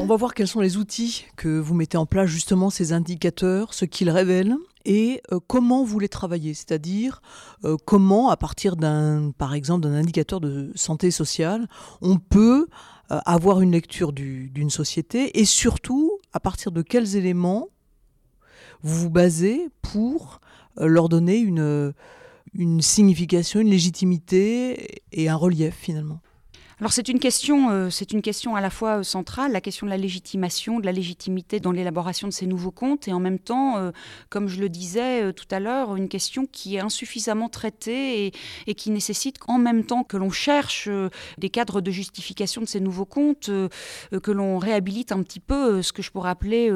On 0.00 0.06
va 0.06 0.16
voir 0.16 0.32
quels 0.32 0.48
sont 0.48 0.60
les 0.60 0.78
outils 0.78 1.26
que 1.36 1.58
vous 1.58 1.74
mettez 1.74 1.98
en 1.98 2.06
place, 2.06 2.26
justement, 2.26 2.70
ces 2.70 2.94
indicateurs, 2.94 3.74
ce 3.74 3.84
qu'ils 3.84 4.08
révèlent 4.08 4.56
et 4.86 5.20
euh, 5.30 5.40
comment 5.46 5.84
vous 5.84 5.98
les 5.98 6.08
travaillez, 6.08 6.54
c'est-à-dire 6.54 7.20
euh, 7.66 7.76
comment, 7.84 8.30
à 8.30 8.38
partir 8.38 8.76
d'un, 8.76 9.30
par 9.36 9.52
exemple, 9.52 9.82
d'un 9.82 9.92
indicateur 9.92 10.40
de 10.40 10.72
santé 10.74 11.10
sociale, 11.10 11.68
on 12.00 12.16
peut 12.16 12.66
euh, 13.12 13.18
avoir 13.26 13.60
une 13.60 13.72
lecture 13.72 14.14
d'une 14.14 14.70
société 14.70 15.38
et 15.38 15.44
surtout 15.44 16.12
à 16.32 16.40
partir 16.40 16.72
de 16.72 16.80
quels 16.80 17.16
éléments 17.16 17.68
vous 18.82 19.02
vous 19.02 19.10
basez 19.10 19.68
pour 19.82 20.40
leur 20.78 21.10
donner 21.10 21.36
une, 21.36 21.92
une 22.54 22.80
signification, 22.80 23.60
une 23.60 23.68
légitimité 23.68 25.02
et 25.12 25.28
un 25.28 25.36
relief 25.36 25.74
finalement. 25.76 26.20
Alors 26.80 26.94
c'est 26.94 27.10
une 27.10 27.18
question, 27.18 27.70
euh, 27.70 27.90
c'est 27.90 28.10
une 28.12 28.22
question 28.22 28.56
à 28.56 28.62
la 28.62 28.70
fois 28.70 29.00
euh, 29.00 29.02
centrale, 29.02 29.52
la 29.52 29.60
question 29.60 29.86
de 29.86 29.90
la 29.90 29.98
légitimation, 29.98 30.80
de 30.80 30.86
la 30.86 30.92
légitimité 30.92 31.60
dans 31.60 31.72
l'élaboration 31.72 32.26
de 32.26 32.32
ces 32.32 32.46
nouveaux 32.46 32.70
comptes, 32.70 33.06
et 33.06 33.12
en 33.12 33.20
même 33.20 33.38
temps, 33.38 33.76
euh, 33.76 33.90
comme 34.30 34.48
je 34.48 34.58
le 34.60 34.70
disais 34.70 35.30
tout 35.34 35.46
à 35.50 35.60
l'heure, 35.60 35.94
une 35.96 36.08
question 36.08 36.46
qui 36.50 36.76
est 36.76 36.80
insuffisamment 36.80 37.50
traitée 37.50 38.32
et, 38.66 38.74
qui 38.74 38.90
nécessite 38.90 39.38
qu'en 39.38 39.58
même 39.58 39.84
temps 39.84 40.04
que 40.04 40.16
l'on 40.16 40.30
cherche 40.30 40.88
des 41.36 41.50
cadres 41.50 41.82
de 41.82 41.90
justification 41.90 42.62
de 42.62 42.66
ces 42.66 42.80
nouveaux 42.80 43.04
comptes, 43.04 43.50
que 43.50 44.30
l'on 44.30 44.58
réhabilite 44.58 45.12
un 45.12 45.22
petit 45.22 45.40
peu 45.40 45.82
ce 45.82 45.92
que 45.92 46.02
je 46.02 46.10
pourrais 46.10 46.30
appeler 46.30 46.72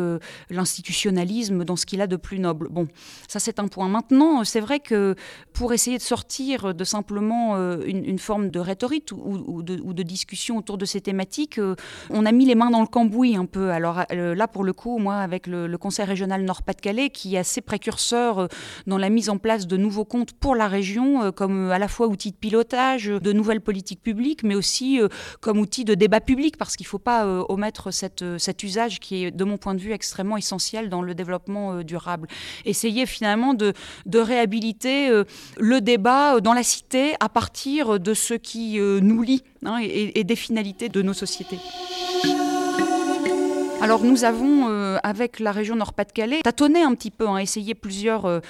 l'institutionnalisme 0.50 1.64
dans 1.64 1.76
ce 1.76 1.87
qu'il 1.87 2.00
a 2.00 2.06
de 2.06 2.16
plus 2.16 2.40
noble. 2.40 2.68
Bon, 2.68 2.88
ça 3.28 3.40
c'est 3.40 3.58
un 3.58 3.68
point. 3.68 3.88
Maintenant, 3.88 4.44
c'est 4.44 4.61
vrai 4.61 4.80
que 4.80 5.14
pour 5.52 5.73
essayer 5.73 5.96
de 5.96 6.02
sortir 6.02 6.75
de 6.75 6.84
simplement 6.84 7.56
une, 7.82 8.18
forme 8.18 8.50
de 8.50 8.58
rhétorique 8.58 9.11
ou, 9.12 9.62
de, 9.62 9.94
de 9.95 10.03
discussion 10.03 10.59
autour 10.59 10.79
de 10.79 10.85
ces 10.85 11.01
thématiques, 11.01 11.59
euh, 11.59 11.75
on 12.11 12.27
a 12.27 12.33
mis 12.33 12.45
les 12.45 12.55
mains 12.55 12.71
dans 12.71 12.81
le 12.81 12.87
cambouis 12.87 13.37
un 13.37 13.47
peu. 13.47 13.71
Alors 13.71 14.03
euh, 14.13 14.35
là, 14.35 14.49
pour 14.49 14.65
le 14.65 14.73
coup, 14.73 14.99
moi, 14.99 15.17
avec 15.17 15.47
le, 15.47 15.75
Conseil 15.79 16.07
régional 16.07 16.43
Nord-Pas-de-Calais, 16.45 17.11
qui 17.11 17.35
est 17.35 17.39
assez 17.39 17.61
précurseur 17.61 18.39
euh, 18.39 18.47
dans 18.87 18.97
la 18.97 19.11
mise 19.11 19.29
en 19.29 19.39
place 19.39 19.67
de 19.67 19.77
nouveaux 19.77 20.05
comptes 20.05 20.33
pour 20.33 20.55
la 20.55 20.69
région, 20.69 21.33
comme 21.33 21.71
à 21.71 21.79
la 21.79 21.89
fois 21.89 22.07
outil 22.07 22.31
de 22.31 22.37
pilotage, 22.37 23.07
de 23.07 23.33
nouvelles 23.33 23.61
politiques 23.61 24.03
publiques, 24.03 24.43
mais 24.43 24.55
aussi 24.55 25.01
comme 25.41 25.59
outil 25.59 25.85
de 25.85 25.95
débat 25.95 26.21
public, 26.21 26.57
parce 26.57 26.77
qu'il 26.77 26.85
ne 26.85 26.89
faut 26.89 26.99
pas 26.99 27.27
omettre 27.49 27.93
cet 27.93 28.63
usage 28.63 29.01
qui 29.01 29.25
est, 29.25 29.31
de 29.31 29.45
mon 29.45 29.59
point 29.59 29.75
de 29.75 29.81
vue, 29.81 29.93
extrêmement 29.93 30.37
essentiel 30.37 30.89
dans 30.89 31.03
le 31.03 31.15
développement 31.15 31.83
durable. 31.83 32.29
Essayer 32.65 33.07
finalement 33.07 33.55
de 33.55 33.75
réhabiliter 34.19 35.11
le 35.59 35.81
débat 35.81 36.41
dans 36.41 36.55
la 36.55 36.63
cité 36.63 37.15
à 37.21 37.29
partir 37.29 38.01
de 38.01 38.15
ce 38.15 38.35
qui 38.35 38.79
nous 38.79 39.23
lie 39.23 39.43
hein, 39.64 39.78
et, 39.83 40.25
des 40.25 40.37
finalités 40.37 40.88
de 40.88 41.02
nos 41.02 41.12
sociétés. 41.12 41.59
Alors 43.80 44.02
nous 44.02 44.25
avons, 44.25 44.68
euh, 44.68 44.84
avec 45.03 45.41
la 45.41 45.53
région 45.53 45.77
Nord-Pas-de-Calais, 45.77 46.41
tâtonné 46.43 46.83
un 46.83 46.95
petit 46.95 47.11
peu, 47.11 47.29
hein, 47.29 47.39
essayé 47.39 47.75
plusieurs, 47.75 48.27
euh, 48.27 48.41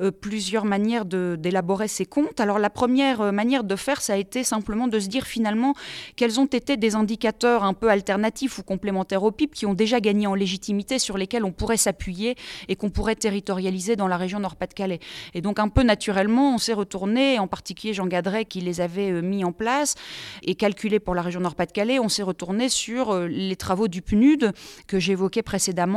euh, 0.00 0.10
plusieurs 0.10 0.64
manières 0.64 1.04
d'élaborer 1.04 1.88
ces 1.88 2.06
comptes. 2.06 2.40
Alors 2.40 2.58
la 2.58 2.70
première 2.70 3.32
manière 3.32 3.64
de 3.64 3.76
faire, 3.76 4.00
ça 4.00 4.14
a 4.14 4.16
été 4.16 4.44
simplement 4.44 4.88
de 4.88 4.98
se 4.98 5.08
dire 5.08 5.24
finalement 5.24 5.74
quels 6.16 6.40
ont 6.40 6.46
été 6.46 6.76
des 6.76 6.94
indicateurs 6.94 7.64
un 7.64 7.74
peu 7.74 7.90
alternatifs 7.90 8.58
ou 8.58 8.62
complémentaires 8.62 9.22
au 9.22 9.30
PIB 9.30 9.52
qui 9.52 9.66
ont 9.66 9.74
déjà 9.74 10.00
gagné 10.00 10.26
en 10.26 10.34
légitimité, 10.34 10.98
sur 10.98 11.18
lesquels 11.18 11.44
on 11.44 11.52
pourrait 11.52 11.76
s'appuyer 11.76 12.36
et 12.68 12.76
qu'on 12.76 12.90
pourrait 12.90 13.16
territorialiser 13.16 13.96
dans 13.96 14.08
la 14.08 14.16
région 14.16 14.40
Nord-Pas-de-Calais. 14.40 15.00
Et 15.34 15.40
donc 15.40 15.58
un 15.58 15.68
peu 15.68 15.82
naturellement, 15.82 16.54
on 16.54 16.58
s'est 16.58 16.72
retourné, 16.72 17.38
en 17.38 17.46
particulier 17.46 17.94
Jean 17.94 18.06
Gadret 18.06 18.44
qui 18.44 18.60
les 18.60 18.80
avait 18.80 19.22
mis 19.22 19.44
en 19.44 19.52
place 19.52 19.94
et 20.42 20.54
calculés 20.54 21.00
pour 21.00 21.14
la 21.14 21.22
région 21.22 21.40
Nord-Pas-de-Calais, 21.40 21.98
on 21.98 22.08
s'est 22.08 22.22
retourné 22.22 22.68
sur 22.68 23.18
les 23.28 23.56
travaux 23.56 23.88
du 23.88 24.02
PNUD 24.02 24.52
que 24.86 24.98
j'évoquais 24.98 25.42
précédemment. 25.42 25.91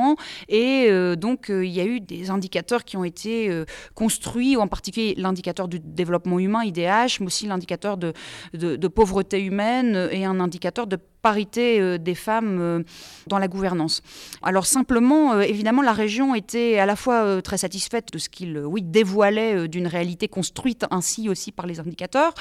Et 0.50 0.88
euh, 0.90 1.16
donc, 1.16 1.50
euh, 1.50 1.66
il 1.66 1.72
y 1.72 1.80
a 1.80 1.86
eu 1.86 2.00
des 2.00 2.30
indicateurs 2.30 2.84
qui 2.84 2.98
ont 2.98 3.04
été 3.04 3.50
euh, 3.50 3.66
construits, 3.94 4.58
en 4.58 4.68
particulier 4.68 5.16
l'indicateur 5.18 5.68
du 5.68 5.80
développement 5.80 6.40
humain, 6.40 6.64
IDH, 6.64 7.20
mais 7.20 7.28
aussi 7.28 7.48
l'indicateur 7.48 7.98
de, 7.98 8.14
de, 8.54 8.88
pauvreté 8.88 9.42
humaine 9.44 10.10
et 10.12 10.26
un 10.26 10.40
indicateur 10.40 10.88
de 10.88 10.98
parité 11.26 11.82
euh, 11.82 11.98
des 11.98 12.14
femmes 12.14 12.60
euh, 12.62 12.84
dans 13.26 13.40
la 13.40 13.48
gouvernance. 13.48 14.04
Alors 14.44 14.68
simplement, 14.68 15.34
euh, 15.34 15.42
évidemment, 15.42 15.82
la 15.82 15.92
région 15.92 16.36
était 16.36 16.78
à 16.78 16.86
la 16.86 16.96
fois 16.96 17.42
très 17.42 17.58
satisfaite 17.58 18.14
de 18.14 18.20
ce 18.20 18.30
qu'il 18.30 18.60
oui, 18.60 18.84
dévoilait 18.84 19.68
d'une 19.68 19.88
réalité 19.88 20.28
construite 20.28 20.86
ainsi 20.92 21.28
aussi 21.28 21.52
par 21.52 21.66
les 21.66 21.80
indicateurs, 21.80 22.36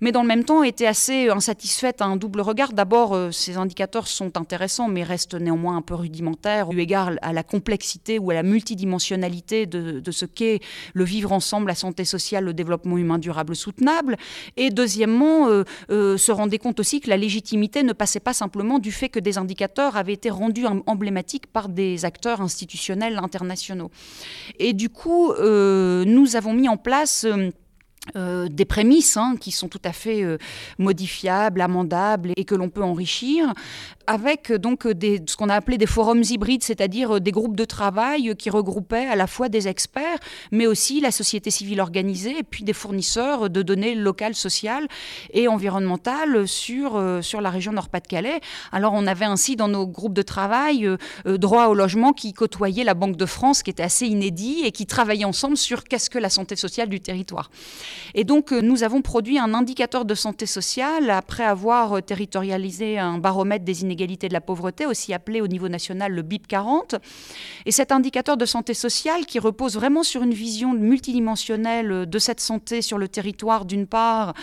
mais 0.00 0.12
dans 0.12 0.22
le 0.22 0.28
même 0.28 0.44
temps 0.44 0.62
était 0.62 0.86
assez 0.86 1.28
insatisfaite 1.28 2.00
à 2.02 2.04
un 2.04 2.14
double 2.14 2.40
regard. 2.40 2.72
D'abord, 2.72 3.18
ces 3.32 3.56
indicateurs 3.56 4.06
sont 4.06 4.38
intéressants, 4.38 4.86
mais 4.86 5.02
restent 5.02 5.34
néanmoins 5.34 5.76
un 5.76 5.82
peu 5.82 5.94
rudimentaires, 5.94 6.70
eu 6.70 6.78
égard 6.78 7.10
à 7.22 7.32
la 7.32 7.42
complexité 7.42 8.20
ou 8.20 8.30
à 8.30 8.34
la 8.34 8.44
multidimensionnalité 8.44 9.66
de, 9.66 9.98
de 9.98 10.10
ce 10.12 10.24
qu'est 10.24 10.60
le 10.94 11.04
vivre 11.04 11.32
ensemble, 11.32 11.66
la 11.66 11.74
santé 11.74 12.04
sociale, 12.04 12.44
le 12.44 12.54
développement 12.54 12.96
humain 12.96 13.18
durable 13.18 13.56
soutenable. 13.56 14.16
Et 14.56 14.70
deuxièmement, 14.70 15.48
se 15.88 16.30
rendait 16.30 16.58
compte 16.58 16.78
aussi 16.78 17.00
que 17.00 17.10
la 17.10 17.16
légitimité 17.16 17.82
ne 17.82 17.92
passait 17.92 18.19
pas 18.20 18.32
simplement 18.32 18.78
du 18.78 18.92
fait 18.92 19.08
que 19.08 19.18
des 19.18 19.38
indicateurs 19.38 19.96
avaient 19.96 20.12
été 20.12 20.30
rendus 20.30 20.66
emblématiques 20.86 21.46
par 21.46 21.68
des 21.68 22.04
acteurs 22.04 22.40
institutionnels 22.40 23.18
internationaux. 23.18 23.90
Et 24.58 24.72
du 24.72 24.88
coup, 24.88 25.32
euh, 25.32 26.04
nous 26.04 26.36
avons 26.36 26.52
mis 26.52 26.68
en 26.68 26.76
place... 26.76 27.24
Euh, 27.24 27.50
euh, 28.16 28.48
des 28.48 28.64
prémices 28.64 29.16
hein, 29.16 29.36
qui 29.38 29.52
sont 29.52 29.68
tout 29.68 29.80
à 29.84 29.92
fait 29.92 30.24
modifiables, 30.78 31.60
amendables 31.60 32.32
et 32.36 32.44
que 32.44 32.54
l'on 32.54 32.68
peut 32.68 32.82
enrichir, 32.82 33.52
avec 34.06 34.52
donc 34.52 34.88
des, 34.88 35.22
ce 35.26 35.36
qu'on 35.36 35.48
a 35.48 35.54
appelé 35.54 35.78
des 35.78 35.86
forums 35.86 36.22
hybrides, 36.28 36.64
c'est-à-dire 36.64 37.20
des 37.20 37.30
groupes 37.30 37.56
de 37.56 37.64
travail 37.64 38.34
qui 38.36 38.50
regroupaient 38.50 39.06
à 39.06 39.16
la 39.16 39.26
fois 39.26 39.48
des 39.48 39.68
experts, 39.68 40.18
mais 40.50 40.66
aussi 40.66 41.00
la 41.00 41.10
société 41.10 41.50
civile 41.50 41.80
organisée 41.80 42.38
et 42.38 42.42
puis 42.42 42.64
des 42.64 42.72
fournisseurs 42.72 43.50
de 43.50 43.62
données 43.62 43.94
locales, 43.94 44.34
sociales 44.34 44.88
et 45.32 45.48
environnementales 45.48 46.48
sur, 46.48 46.96
euh, 46.96 47.22
sur 47.22 47.40
la 47.40 47.50
région 47.50 47.72
Nord-Pas-de-Calais. 47.72 48.40
Alors 48.72 48.92
on 48.94 49.06
avait 49.06 49.24
ainsi 49.24 49.56
dans 49.56 49.68
nos 49.68 49.86
groupes 49.86 50.14
de 50.14 50.22
travail 50.22 50.86
euh, 50.86 50.96
euh, 51.26 51.38
droit 51.38 51.66
au 51.66 51.74
logement 51.74 52.12
qui 52.12 52.32
côtoyait 52.32 52.84
la 52.84 52.94
Banque 52.94 53.16
de 53.16 53.26
France, 53.26 53.62
qui 53.62 53.70
était 53.70 53.82
assez 53.82 54.06
inédit 54.06 54.62
et 54.64 54.72
qui 54.72 54.86
travaillait 54.86 55.24
ensemble 55.24 55.56
sur 55.56 55.84
qu'est-ce 55.84 56.10
que 56.10 56.18
la 56.18 56.30
santé 56.30 56.56
sociale 56.56 56.88
du 56.88 57.00
territoire. 57.00 57.50
Et 58.14 58.24
donc 58.24 58.52
nous 58.52 58.82
avons 58.82 59.02
produit 59.02 59.38
un 59.38 59.54
indicateur 59.54 60.04
de 60.04 60.14
santé 60.14 60.46
sociale 60.46 61.10
après 61.10 61.44
avoir 61.44 62.02
territorialisé 62.02 62.98
un 62.98 63.18
baromètre 63.18 63.64
des 63.64 63.82
inégalités 63.82 64.28
de 64.28 64.34
la 64.34 64.40
pauvreté, 64.40 64.86
aussi 64.86 65.14
appelé 65.14 65.40
au 65.40 65.48
niveau 65.48 65.68
national 65.68 66.12
le 66.12 66.22
BIP 66.22 66.46
40. 66.46 66.96
Et 67.66 67.72
cet 67.72 67.92
indicateur 67.92 68.36
de 68.36 68.44
santé 68.44 68.74
sociale 68.74 69.26
qui 69.26 69.38
repose 69.38 69.74
vraiment 69.74 70.02
sur 70.02 70.22
une 70.22 70.34
vision 70.34 70.72
multidimensionnelle 70.72 72.06
de 72.08 72.18
cette 72.18 72.40
santé 72.40 72.82
sur 72.82 72.98
le 72.98 73.08
territoire 73.08 73.64
d'une 73.64 73.86
part, 73.86 74.34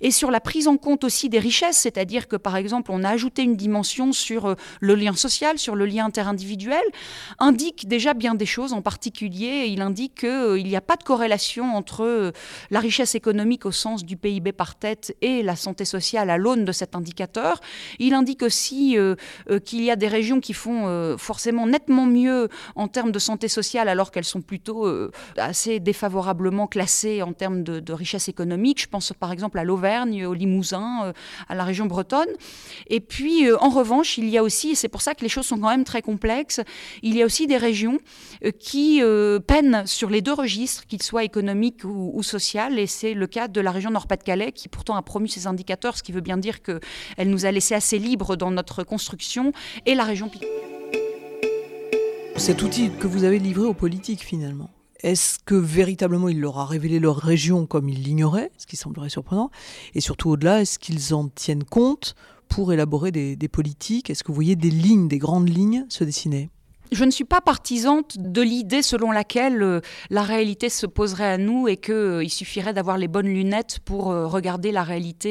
et 0.00 0.10
sur 0.10 0.30
la 0.30 0.40
prise 0.40 0.68
en 0.68 0.76
compte 0.76 1.04
aussi 1.04 1.28
des 1.28 1.38
richesses, 1.38 1.78
c'est-à-dire 1.78 2.28
que 2.28 2.36
par 2.36 2.56
exemple 2.56 2.90
on 2.92 3.04
a 3.04 3.10
ajouté 3.10 3.42
une 3.42 3.56
dimension 3.56 4.12
sur 4.12 4.46
euh, 4.46 4.54
le 4.80 4.94
lien 4.94 5.14
social, 5.14 5.58
sur 5.58 5.74
le 5.74 5.86
lien 5.86 6.06
interindividuel, 6.06 6.82
indique 7.38 7.88
déjà 7.88 8.14
bien 8.14 8.34
des 8.34 8.46
choses. 8.46 8.72
En 8.72 8.82
particulier, 8.82 9.66
il 9.68 9.80
indique 9.80 10.20
qu'il 10.20 10.28
euh, 10.28 10.62
n'y 10.62 10.76
a 10.76 10.80
pas 10.80 10.96
de 10.96 11.02
corrélation 11.02 11.74
entre 11.74 12.04
euh, 12.04 12.32
la 12.70 12.80
richesse 12.80 12.93
économique 13.00 13.66
au 13.66 13.72
sens 13.72 14.04
du 14.04 14.16
PIB 14.16 14.52
par 14.52 14.76
tête 14.76 15.16
et 15.20 15.42
la 15.42 15.56
santé 15.56 15.84
sociale 15.84 16.30
à 16.30 16.38
l'aune 16.38 16.64
de 16.64 16.72
cet 16.72 16.94
indicateur. 16.94 17.60
Il 17.98 18.14
indique 18.14 18.42
aussi 18.42 18.96
euh, 18.96 19.16
euh, 19.50 19.58
qu'il 19.58 19.82
y 19.82 19.90
a 19.90 19.96
des 19.96 20.06
régions 20.06 20.40
qui 20.40 20.52
font 20.52 20.86
euh, 20.86 21.16
forcément 21.16 21.66
nettement 21.66 22.06
mieux 22.06 22.48
en 22.76 22.86
termes 22.86 23.10
de 23.10 23.18
santé 23.18 23.48
sociale 23.48 23.88
alors 23.88 24.10
qu'elles 24.10 24.24
sont 24.24 24.42
plutôt 24.42 24.86
assez 25.36 25.80
défavorablement 25.80 26.66
classées 26.66 27.22
en 27.22 27.32
termes 27.32 27.62
de, 27.62 27.92
richesse 27.92 28.28
économique. 28.28 28.80
Je 28.80 28.88
pense 28.88 29.12
par 29.12 29.32
exemple 29.32 29.58
à 29.58 29.64
l'Auvergne, 29.64 30.26
au 30.26 30.34
Limousin, 30.34 31.12
à 31.48 31.54
la 31.54 31.64
région 31.64 31.86
bretonne. 31.86 32.28
Et 32.88 33.00
puis 33.00 33.50
en 33.52 33.70
revanche, 33.70 34.18
il 34.18 34.28
y 34.28 34.38
a 34.38 34.42
aussi, 34.42 34.70
et 34.70 34.74
c'est 34.74 34.88
pour 34.88 35.02
ça 35.02 35.14
que 35.14 35.22
les 35.22 35.28
choses 35.28 35.46
sont 35.46 35.58
quand 35.58 35.70
même 35.70 35.84
très 35.84 36.02
complexes, 36.02 36.60
il 37.02 37.16
y 37.16 37.22
a 37.22 37.26
aussi 37.26 37.46
des 37.46 37.56
régions 37.56 37.98
qui 38.58 39.00
peinent 39.46 39.86
sur 39.86 40.10
les 40.10 40.22
deux 40.22 40.32
registres, 40.32 40.86
qu'ils 40.86 41.02
soient 41.02 41.24
économiques 41.24 41.84
ou, 41.84 42.10
ou 42.14 42.22
social, 42.22 42.78
et 42.78 42.83
c'est 42.86 43.14
le 43.14 43.26
cas 43.26 43.48
de 43.48 43.60
la 43.60 43.70
région 43.70 43.90
Nord-Pas-de-Calais 43.90 44.52
qui 44.52 44.68
pourtant 44.68 44.96
a 44.96 45.02
promu 45.02 45.28
ces 45.28 45.46
indicateurs, 45.46 45.96
ce 45.96 46.02
qui 46.02 46.12
veut 46.12 46.20
bien 46.20 46.36
dire 46.36 46.62
qu'elle 46.62 47.28
nous 47.28 47.46
a 47.46 47.50
laissé 47.50 47.74
assez 47.74 47.98
libres 47.98 48.36
dans 48.36 48.50
notre 48.50 48.84
construction 48.84 49.52
et 49.86 49.94
la 49.94 50.04
région 50.04 50.30
Cet 52.36 52.62
outil 52.62 52.90
que 52.98 53.06
vous 53.06 53.24
avez 53.24 53.38
livré 53.38 53.66
aux 53.66 53.74
politiques 53.74 54.22
finalement, 54.22 54.70
est-ce 55.02 55.38
que 55.38 55.54
véritablement 55.54 56.28
il 56.28 56.40
leur 56.40 56.58
a 56.58 56.64
révélé 56.64 56.98
leur 56.98 57.16
région 57.16 57.66
comme 57.66 57.88
ils 57.88 58.02
l'ignoraient, 58.02 58.50
ce 58.56 58.66
qui 58.66 58.76
semblerait 58.76 59.10
surprenant? 59.10 59.50
Et 59.94 60.00
surtout 60.00 60.30
au-delà, 60.30 60.62
est-ce 60.62 60.78
qu'ils 60.78 61.14
en 61.14 61.28
tiennent 61.28 61.64
compte 61.64 62.14
pour 62.48 62.72
élaborer 62.72 63.12
des 63.12 63.48
politiques? 63.48 64.08
Est-ce 64.08 64.24
que 64.24 64.28
vous 64.28 64.34
voyez 64.34 64.56
des 64.56 64.70
lignes, 64.70 65.08
des 65.08 65.18
grandes 65.18 65.48
lignes 65.48 65.84
se 65.88 66.04
dessiner? 66.04 66.50
Je 66.94 67.04
ne 67.04 67.10
suis 67.10 67.24
pas 67.24 67.40
partisante 67.40 68.16
de 68.18 68.40
l'idée 68.40 68.82
selon 68.82 69.10
laquelle 69.10 69.62
euh, 69.62 69.80
la 70.10 70.22
réalité 70.22 70.68
se 70.68 70.86
poserait 70.86 71.26
à 71.26 71.38
nous 71.38 71.66
et 71.68 71.76
qu'il 71.76 71.94
euh, 71.94 72.28
suffirait 72.28 72.72
d'avoir 72.72 72.98
les 72.98 73.08
bonnes 73.08 73.26
lunettes 73.26 73.80
pour 73.84 74.10
euh, 74.10 74.26
regarder 74.26 74.72
la 74.72 74.82
réalité 74.82 75.24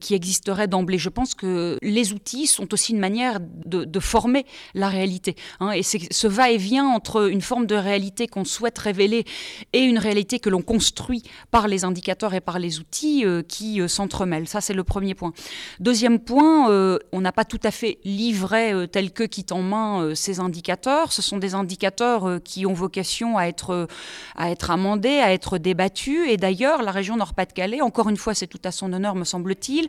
qui 0.00 0.14
existerait 0.14 0.68
d'emblée. 0.68 0.98
Je 0.98 1.08
pense 1.08 1.34
que 1.34 1.78
les 1.82 2.12
outils 2.12 2.46
sont 2.46 2.72
aussi 2.72 2.92
une 2.92 2.98
manière 2.98 3.38
de, 3.40 4.00
former 4.00 4.44
la 4.74 4.88
réalité. 4.88 5.34
Hein, 5.60 5.72
et 5.72 5.82
c'est 5.82 6.12
ce 6.12 6.26
va-et-vient 6.26 6.86
entre 6.86 7.28
une 7.30 7.40
forme 7.40 7.66
de 7.66 7.74
réalité 7.74 8.26
qu'on 8.26 8.44
souhaite 8.44 8.78
révéler 8.78 9.24
et 9.72 9.80
une 9.80 9.98
réalité 9.98 10.38
que 10.38 10.50
l'on 10.50 10.62
construit 10.62 11.22
par 11.50 11.68
les 11.68 11.84
indicateurs 11.84 12.34
et 12.34 12.40
par 12.40 12.58
les 12.58 12.78
outils 12.78 13.24
qui 13.48 13.80
s'entremêlent. 13.88 14.48
Ça, 14.48 14.60
c'est 14.60 14.74
le 14.74 14.84
premier 14.84 15.14
point. 15.14 15.32
Deuxième 15.80 16.18
point, 16.18 16.98
on 17.12 17.20
n'a 17.20 17.32
pas 17.32 17.44
tout 17.44 17.60
à 17.62 17.70
fait 17.70 17.98
livré 18.04 18.86
tel 18.90 19.12
que 19.12 19.24
quitte 19.24 19.52
en 19.52 19.62
main 19.62 20.14
ces 20.14 20.40
indicateurs 20.40 20.51
Ce 21.10 21.22
sont 21.22 21.38
des 21.38 21.54
indicateurs 21.54 22.28
euh, 22.28 22.38
qui 22.38 22.66
ont 22.66 22.72
vocation 22.72 23.38
à 23.38 23.44
être, 23.44 23.70
euh, 23.70 23.86
à 24.36 24.50
être 24.50 24.70
amendés, 24.70 25.18
à 25.18 25.32
être 25.32 25.58
débattus. 25.58 26.28
Et 26.28 26.36
d'ailleurs, 26.36 26.82
la 26.82 26.90
région 26.90 27.16
Nord-Pas-de-Calais, 27.16 27.80
encore 27.80 28.08
une 28.08 28.16
fois, 28.16 28.34
c'est 28.34 28.46
tout 28.46 28.60
à 28.64 28.70
son 28.70 28.92
honneur, 28.92 29.14
me 29.14 29.24
semble-t-il, 29.24 29.88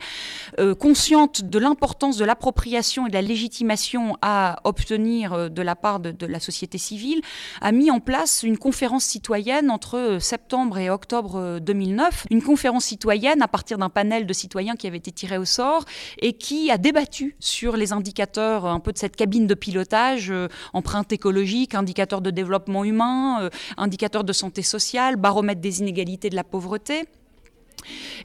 euh, 0.60 0.75
consciente 0.75 1.43
de 1.43 1.60
l'importance 1.60 2.17
de 2.17 2.25
l'appropriation 2.25 3.08
et 3.08 3.10
de 3.10 3.13
la 3.13 3.22
légitimation 3.22 4.17
à 4.22 4.60
obtenir 4.63 5.50
de 5.50 5.62
la 5.62 5.75
part 5.75 6.00
de, 6.00 6.25
la 6.25 6.39
société 6.39 6.77
civile, 6.77 7.22
a 7.62 7.72
mis 7.72 7.91
en 7.91 8.00
place 8.00 8.43
une 8.43 8.58
conférence 8.58 9.03
citoyenne 9.03 9.70
entre 9.70 10.17
septembre 10.20 10.77
et 10.77 10.89
octobre 10.89 11.60
2009. 11.60 12.27
Une 12.29 12.41
conférence 12.41 12.86
citoyenne 12.86 13.41
à 13.41 13.48
partir 13.48 13.77
d'un 13.77 13.89
panel 13.89 14.25
de 14.25 14.34
citoyens 14.34 14.75
qui 14.75 14.88
avait 14.88 14.98
été 14.98 15.12
tiré 15.12 15.38
au 15.38 15.46
sort 15.46 15.86
et 16.20 16.34
qui 16.34 16.72
a 16.72 16.77
débattu 16.77 17.36
sur 17.39 17.77
les 17.77 17.93
indicateurs 17.93 18.65
un 18.65 18.79
peu 18.79 18.93
de 18.93 18.98
cette 18.98 19.15
cabine 19.15 19.48
de 19.48 19.53
pilotage 19.53 20.34
empreinte 20.74 21.12
écologique, 21.12 21.76
indicateur 21.76 22.22
de 22.22 22.32
développement 22.32 22.84
humain, 22.84 23.44
euh, 23.44 23.50
indicateur 23.78 24.24
de 24.24 24.34
santé 24.34 24.62
sociale, 24.62 25.16
baromètre 25.16 25.62
des 25.62 25.80
inégalités 25.80 26.30
de 26.30 26.36
la 26.36 26.44
pauvreté. 26.44 27.08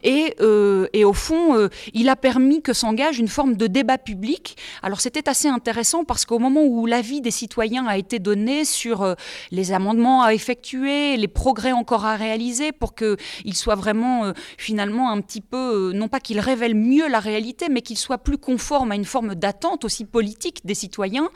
Euh, 0.05 0.87
et, 0.93 1.05
au 1.05 1.12
fond, 1.12 1.57
euh, 1.57 1.69
il 1.93 2.09
a 2.09 2.17
permis 2.17 2.62
que 2.62 2.73
s'engage 2.73 3.19
une 3.19 3.28
forme 3.28 3.57
de 3.57 3.67
débat 3.67 3.99
public. 3.99 4.57
Alors 4.83 5.00
c'était 5.00 5.28
assez 5.28 5.49
intéressant 5.49 6.05
parce 6.05 6.25
qu'au 6.25 6.38
moment 6.38 6.62
où 6.62 6.87
l'avis 6.87 7.21
des 7.21 7.31
citoyens 7.31 7.87
a 7.87 7.97
été 7.99 8.19
donné 8.19 8.64
sur 8.64 9.02
euh, 9.02 9.14
les 9.50 9.73
amendements 9.73 10.23
à 10.23 10.35
effectuer, 10.35 11.17
les 11.17 11.28
progrès 11.28 11.73
encore 11.73 12.05
à 12.05 12.17
réaliser 12.17 12.73
pour 12.73 12.95
qu'il 12.95 13.55
soit 13.55 13.75
vraiment 13.75 14.33
finalement 14.57 15.11
un 15.11 15.21
petit 15.21 15.40
peu, 15.40 15.93
non 15.93 16.09
pas 16.09 16.21
qu'il 16.21 16.40
révèle 16.40 16.75
mieux 16.75 17.09
la 17.09 17.21
réalité, 17.21 17.69
mais 17.71 17.83
qu'il 17.83 17.99
soit 17.99 18.19
plus 18.19 18.38
conforme 18.38 18.93
à 18.93 18.95
une 18.95 19.05
forme 19.05 19.35
d'attente 19.35 19.85
aussi 19.85 20.05
politique 20.05 20.64
des 20.64 20.75
citoyens, 20.75 21.28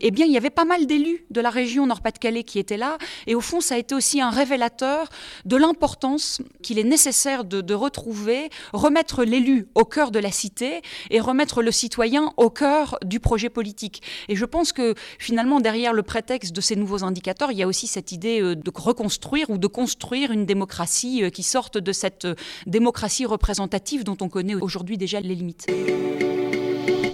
eh 0.00 0.10
bien 0.10 0.26
il 0.26 0.32
y 0.32 0.36
avait 0.36 0.50
pas 0.50 0.64
mal 0.64 0.86
d'élus 0.86 1.24
de 1.30 1.40
la 1.40 1.50
région 1.50 1.86
Nord-Pas-de-Calais 1.86 2.44
qui 2.44 2.58
étaient 2.58 2.76
là. 2.76 2.98
Et 3.26 3.34
au 3.34 3.40
fond, 3.40 3.60
ça 3.60 3.74
a 3.74 3.78
été 3.78 3.94
aussi 3.94 4.20
un 4.20 4.30
révélateur 4.30 5.08
de 5.44 5.56
l'importance 5.56 6.40
qu'il 6.62 6.78
est 6.78 6.84
nécessaire 6.84 7.44
de 7.44 7.51
de, 7.54 7.74
retrouver, 7.74 8.50
remettre 8.72 9.24
l'élu 9.24 9.68
au 9.74 9.84
cœur 9.84 10.10
de 10.10 10.18
la 10.18 10.30
cité 10.30 10.82
et 11.10 11.20
remettre 11.20 11.62
le 11.62 11.70
citoyen 11.70 12.32
au 12.36 12.50
cœur 12.50 12.98
du 13.04 13.20
projet 13.20 13.50
politique. 13.50 14.02
Et 14.28 14.36
je 14.36 14.44
pense 14.44 14.72
que 14.72 14.94
finalement, 15.18 15.60
derrière 15.60 15.92
le 15.92 16.02
prétexte 16.02 16.54
de 16.54 16.60
ces 16.60 16.76
nouveaux 16.76 17.04
indicateurs, 17.04 17.52
il 17.52 17.58
y 17.58 17.62
a 17.62 17.66
aussi 17.66 17.86
cette 17.86 18.12
idée 18.12 18.40
euh, 18.40 18.54
de 18.54 18.72
reconstruire 18.74 19.50
ou 19.50 19.58
de 19.58 19.66
construire 19.66 20.30
une 20.30 20.46
démocratie 20.46 21.24
euh, 21.24 21.30
qui 21.30 21.42
sorte 21.42 21.78
de 21.78 21.92
cette 21.92 22.24
euh, 22.24 22.34
démocratie 22.66 23.26
représentative 23.26 24.04
dont 24.04 24.16
on 24.20 24.28
connaît 24.28 24.54
aujourd'hui 24.54 24.98
déjà 24.98 25.20
les 25.20 25.34
limites. 25.34 25.66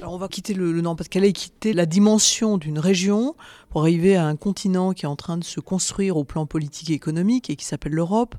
Alors 0.01 0.15
on 0.15 0.19
va 0.19 0.29
quitter 0.29 0.55
le, 0.55 0.73
le 0.73 0.81
Nord-Pas-de-Calais, 0.81 1.33
quitter 1.33 1.73
la 1.73 1.87
dimension 1.87 2.57
d'une 2.57 2.79
région 2.79 3.35
pour 3.71 3.83
arriver 3.83 4.17
à 4.17 4.27
un 4.27 4.37
continent 4.37 4.93
qui 4.93 5.05
est 5.05 5.09
en 5.09 5.17
train 5.17 5.37
de 5.37 5.45
se 5.45 5.61
construire 5.61 6.17
au 6.17 6.25
plan 6.25 6.47
politique 6.47 6.91
et 6.91 6.95
économique 6.95 7.51
et 7.51 7.57
qui 7.57 7.65
s'appelle 7.65 7.93
l'Europe. 7.93 8.35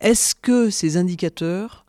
Est-ce 0.00 0.34
que 0.34 0.70
ces 0.70 0.96
indicateurs 0.96 1.84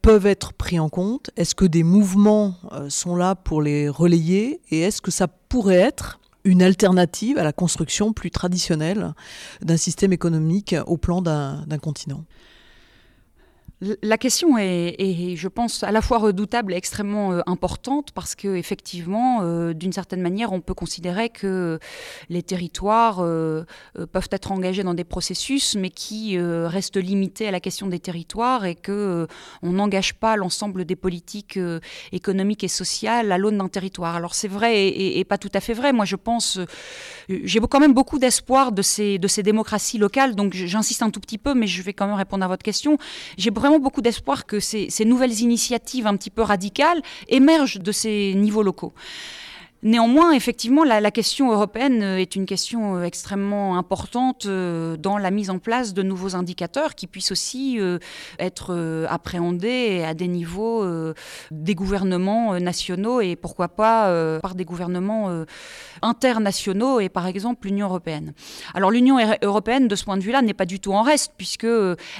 peuvent 0.00 0.26
être 0.26 0.52
pris 0.52 0.78
en 0.78 0.88
compte? 0.88 1.30
Est-ce 1.36 1.54
que 1.54 1.64
des 1.64 1.82
mouvements 1.82 2.56
euh, 2.72 2.88
sont 2.90 3.16
là 3.16 3.34
pour 3.34 3.62
les 3.62 3.88
relayer? 3.88 4.60
Et 4.70 4.80
est-ce 4.80 5.00
que 5.00 5.10
ça 5.10 5.28
pourrait 5.28 5.76
être 5.76 6.18
une 6.44 6.62
alternative 6.62 7.38
à 7.38 7.44
la 7.44 7.52
construction 7.52 8.12
plus 8.12 8.30
traditionnelle 8.30 9.14
d'un 9.60 9.76
système 9.76 10.12
économique 10.12 10.74
au 10.86 10.96
plan 10.96 11.22
d'un 11.22 11.78
continent? 11.80 12.24
La 14.02 14.16
question 14.16 14.56
est, 14.58 15.34
je 15.34 15.48
pense, 15.48 15.82
à 15.82 15.90
la 15.90 16.02
fois 16.02 16.18
redoutable 16.18 16.72
et 16.72 16.76
extrêmement 16.76 17.32
euh, 17.32 17.40
importante 17.46 18.12
parce 18.12 18.36
que 18.36 18.54
effectivement, 18.54 19.40
euh, 19.42 19.72
d'une 19.72 19.92
certaine 19.92 20.20
manière, 20.20 20.52
on 20.52 20.60
peut 20.60 20.74
considérer 20.74 21.30
que 21.30 21.80
les 22.28 22.44
territoires 22.44 23.18
euh, 23.20 23.64
peuvent 24.12 24.28
être 24.30 24.52
engagés 24.52 24.84
dans 24.84 24.94
des 24.94 25.04
processus, 25.04 25.74
mais 25.74 25.90
qui 25.90 26.38
restent 26.38 26.96
limités 26.96 27.48
à 27.48 27.50
la 27.50 27.60
question 27.60 27.88
des 27.88 27.98
territoires 27.98 28.64
et 28.64 28.74
que 28.74 29.26
on 29.62 29.72
n'engage 29.72 30.14
pas 30.14 30.36
l'ensemble 30.36 30.84
des 30.84 30.96
politiques 30.96 31.58
économiques 32.12 32.64
et 32.64 32.68
sociales 32.68 33.32
à 33.32 33.38
l'aune 33.38 33.58
d'un 33.58 33.68
territoire. 33.68 34.14
Alors 34.14 34.34
c'est 34.34 34.48
vrai 34.48 34.88
et, 34.88 35.24
pas 35.24 35.38
tout 35.38 35.50
à 35.54 35.60
fait 35.60 35.74
vrai. 35.74 35.92
Moi, 35.92 36.04
je 36.04 36.16
pense, 36.16 36.58
j'ai 37.28 37.60
quand 37.60 37.80
même 37.80 37.94
beaucoup 37.94 38.18
d'espoir 38.18 38.72
de 38.72 38.82
ces 38.82 39.18
de 39.18 39.28
ces 39.28 39.42
démocraties 39.42 39.98
locales. 39.98 40.34
Donc 40.34 40.54
j'insiste 40.54 41.02
un 41.02 41.10
tout 41.10 41.20
petit 41.20 41.38
peu, 41.38 41.54
mais 41.54 41.66
je 41.66 41.82
vais 41.82 41.92
quand 41.92 42.06
même 42.06 42.16
répondre 42.16 42.44
à 42.44 42.48
votre 42.48 42.62
question. 42.62 42.98
J'ai 43.36 43.50
vraiment 43.50 43.71
beaucoup 43.78 44.02
d'espoir 44.02 44.46
que 44.46 44.60
ces, 44.60 44.88
nouvelles 45.04 45.40
initiatives 45.40 46.06
un 46.06 46.16
petit 46.16 46.30
peu 46.30 46.42
radicales 46.42 47.02
émergent 47.28 47.78
de 47.78 47.92
ces 47.92 48.34
niveaux 48.34 48.62
locaux. 48.62 48.92
Néanmoins, 49.84 50.30
effectivement, 50.30 50.84
la, 50.84 51.10
question 51.10 51.50
européenne 51.50 52.02
euh, 52.04 52.16
est 52.16 52.36
une 52.36 52.46
question 52.46 52.96
euh, 52.96 53.02
extrêmement 53.02 53.76
importante 53.76 54.46
euh, 54.46 54.96
dans 54.96 55.18
la 55.18 55.32
mise 55.32 55.50
en 55.50 55.58
place 55.58 55.92
de 55.92 56.04
nouveaux 56.04 56.36
indicateurs 56.36 56.94
qui 56.94 57.08
puissent 57.08 57.32
aussi 57.32 57.80
être 58.38 59.06
appréhendés 59.08 60.04
à 60.04 60.14
des 60.14 60.28
niveaux 60.28 60.84
des 61.50 61.74
gouvernements 61.74 62.58
nationaux 62.58 63.20
et 63.20 63.36
pourquoi 63.36 63.68
pas 63.68 64.38
par 64.40 64.54
des 64.54 64.64
gouvernements 64.64 65.44
internationaux 66.02 67.00
et 67.00 67.08
par 67.08 67.26
exemple 67.26 67.66
l'Union 67.66 67.86
européenne. 67.86 68.32
Alors 68.74 68.90
l'Union 68.90 69.18
européenne, 69.42 69.88
de 69.88 69.96
ce 69.96 70.04
point 70.04 70.16
de 70.16 70.22
vue-là, 70.22 70.42
n'est 70.42 70.54
pas 70.54 70.66
du 70.66 70.80
tout 70.80 70.92
en 70.92 71.02
reste 71.02 71.32
puisque 71.36 71.66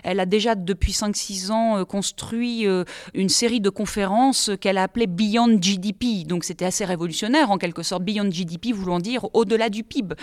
elle 0.05 0.21
a 0.21 0.27
déjà 0.27 0.55
depuis 0.55 0.93
5-6 0.93 1.51
ans 1.51 1.85
construit 1.85 2.67
une 3.15 3.29
série 3.29 3.61
de 3.61 3.71
conférences 3.71 4.51
qu'elle 4.61 4.79
a 4.79 4.85
appelées 4.85 5.07
Beyond 5.07 5.59
GDP. 5.61 6.27
Donc 6.27 6.45
c'était 6.45 6.67
assez 6.67 6.85
révolutionnaire 6.85 7.51
en 7.53 7.59
quelque 7.59 7.83
sorte, 7.83 8.05
Beyond 8.05 8.31
GDP 8.31 8.73
voulant 8.73 8.99
dire 8.99 9.27
au-delà 9.35 9.69
du 9.69 9.85
PIB. 9.85 10.15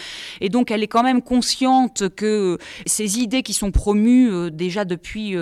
Et 0.42 0.50
donc 0.50 0.72
elle 0.72 0.84
est 0.84 0.88
quand 0.88 1.04
même 1.04 1.22
consciente 1.22 2.10
que 2.16 2.58
ces 2.86 3.20
idées 3.20 3.44
qui 3.44 3.54
sont 3.54 3.72
promues 3.72 4.32
euh, 4.32 4.50
déjà 4.50 4.86
depuis 4.86 5.36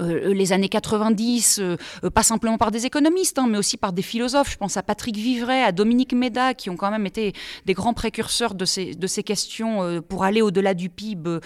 euh, 0.00 0.30
euh, 0.30 0.34
les 0.34 0.52
années 0.52 0.68
90, 0.68 1.60
euh, 1.60 1.76
pas 2.12 2.22
simplement 2.22 2.58
par 2.58 2.70
des 2.70 2.86
économistes, 2.86 3.38
hein, 3.38 3.46
mais 3.48 3.58
aussi 3.58 3.76
par 3.76 3.92
des 3.92 4.02
philosophes. 4.02 4.50
Je 4.50 4.56
pense 4.56 4.76
à 4.76 4.82
Patrick 4.82 5.16
Vivray, 5.16 5.62
à 5.62 5.72
Dominique 5.72 6.12
Méda, 6.12 6.54
qui 6.54 6.70
ont 6.70 6.76
quand 6.76 6.90
même 6.90 7.06
été 7.06 7.32
des 7.66 7.74
grands 7.74 7.94
précurseurs 7.94 8.54
de 8.54 8.64
ces, 8.64 9.22
questions 9.24 10.02
pour 10.08 10.24
aller 10.24 10.42
au-delà 10.42 10.74
du 10.74 10.90
PIB 10.90 11.38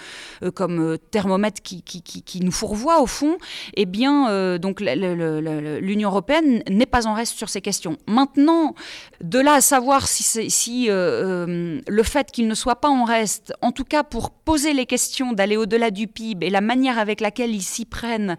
comme 0.53 0.97
thermomètre 1.11 1.61
qui, 1.61 2.39
nous 2.41 2.51
fourvoie 2.51 3.01
au 3.01 3.07
fond. 3.07 3.37
Eh 3.75 3.85
bien, 3.85 4.57
donc 4.57 4.81
l'Union 4.81 6.09
européenne 6.09 6.61
n'est 6.69 6.85
pas 6.85 7.07
en 7.07 7.13
reste 7.13 7.37
sur 7.37 7.49
ces 7.49 7.61
questions. 7.61 7.97
Maintenant, 8.07 8.75
de 9.21 9.39
là 9.39 9.53
à 9.55 9.61
savoir 9.61 10.07
si, 10.07 10.49
si 10.49 10.87
le 10.89 12.03
fait 12.03 12.31
qu'il 12.31 12.47
ne 12.47 12.55
soit 12.55 12.75
pas 12.75 12.89
en 12.89 13.05
reste, 13.05 13.53
en 13.61 13.71
tout 13.71 13.85
cas 13.85 14.03
pour 14.03 14.31
poser 14.31 14.73
les 14.73 14.85
questions 14.85 15.31
d'aller 15.33 15.57
au-delà 15.57 15.91
du 15.91 16.07
PIB 16.07 16.45
et 16.45 16.49
la 16.49 16.61
manière 16.61 16.99
avec 16.99 17.21
laquelle 17.21 17.55
ils 17.55 17.61
s'y 17.61 17.85
prennent 17.85 18.30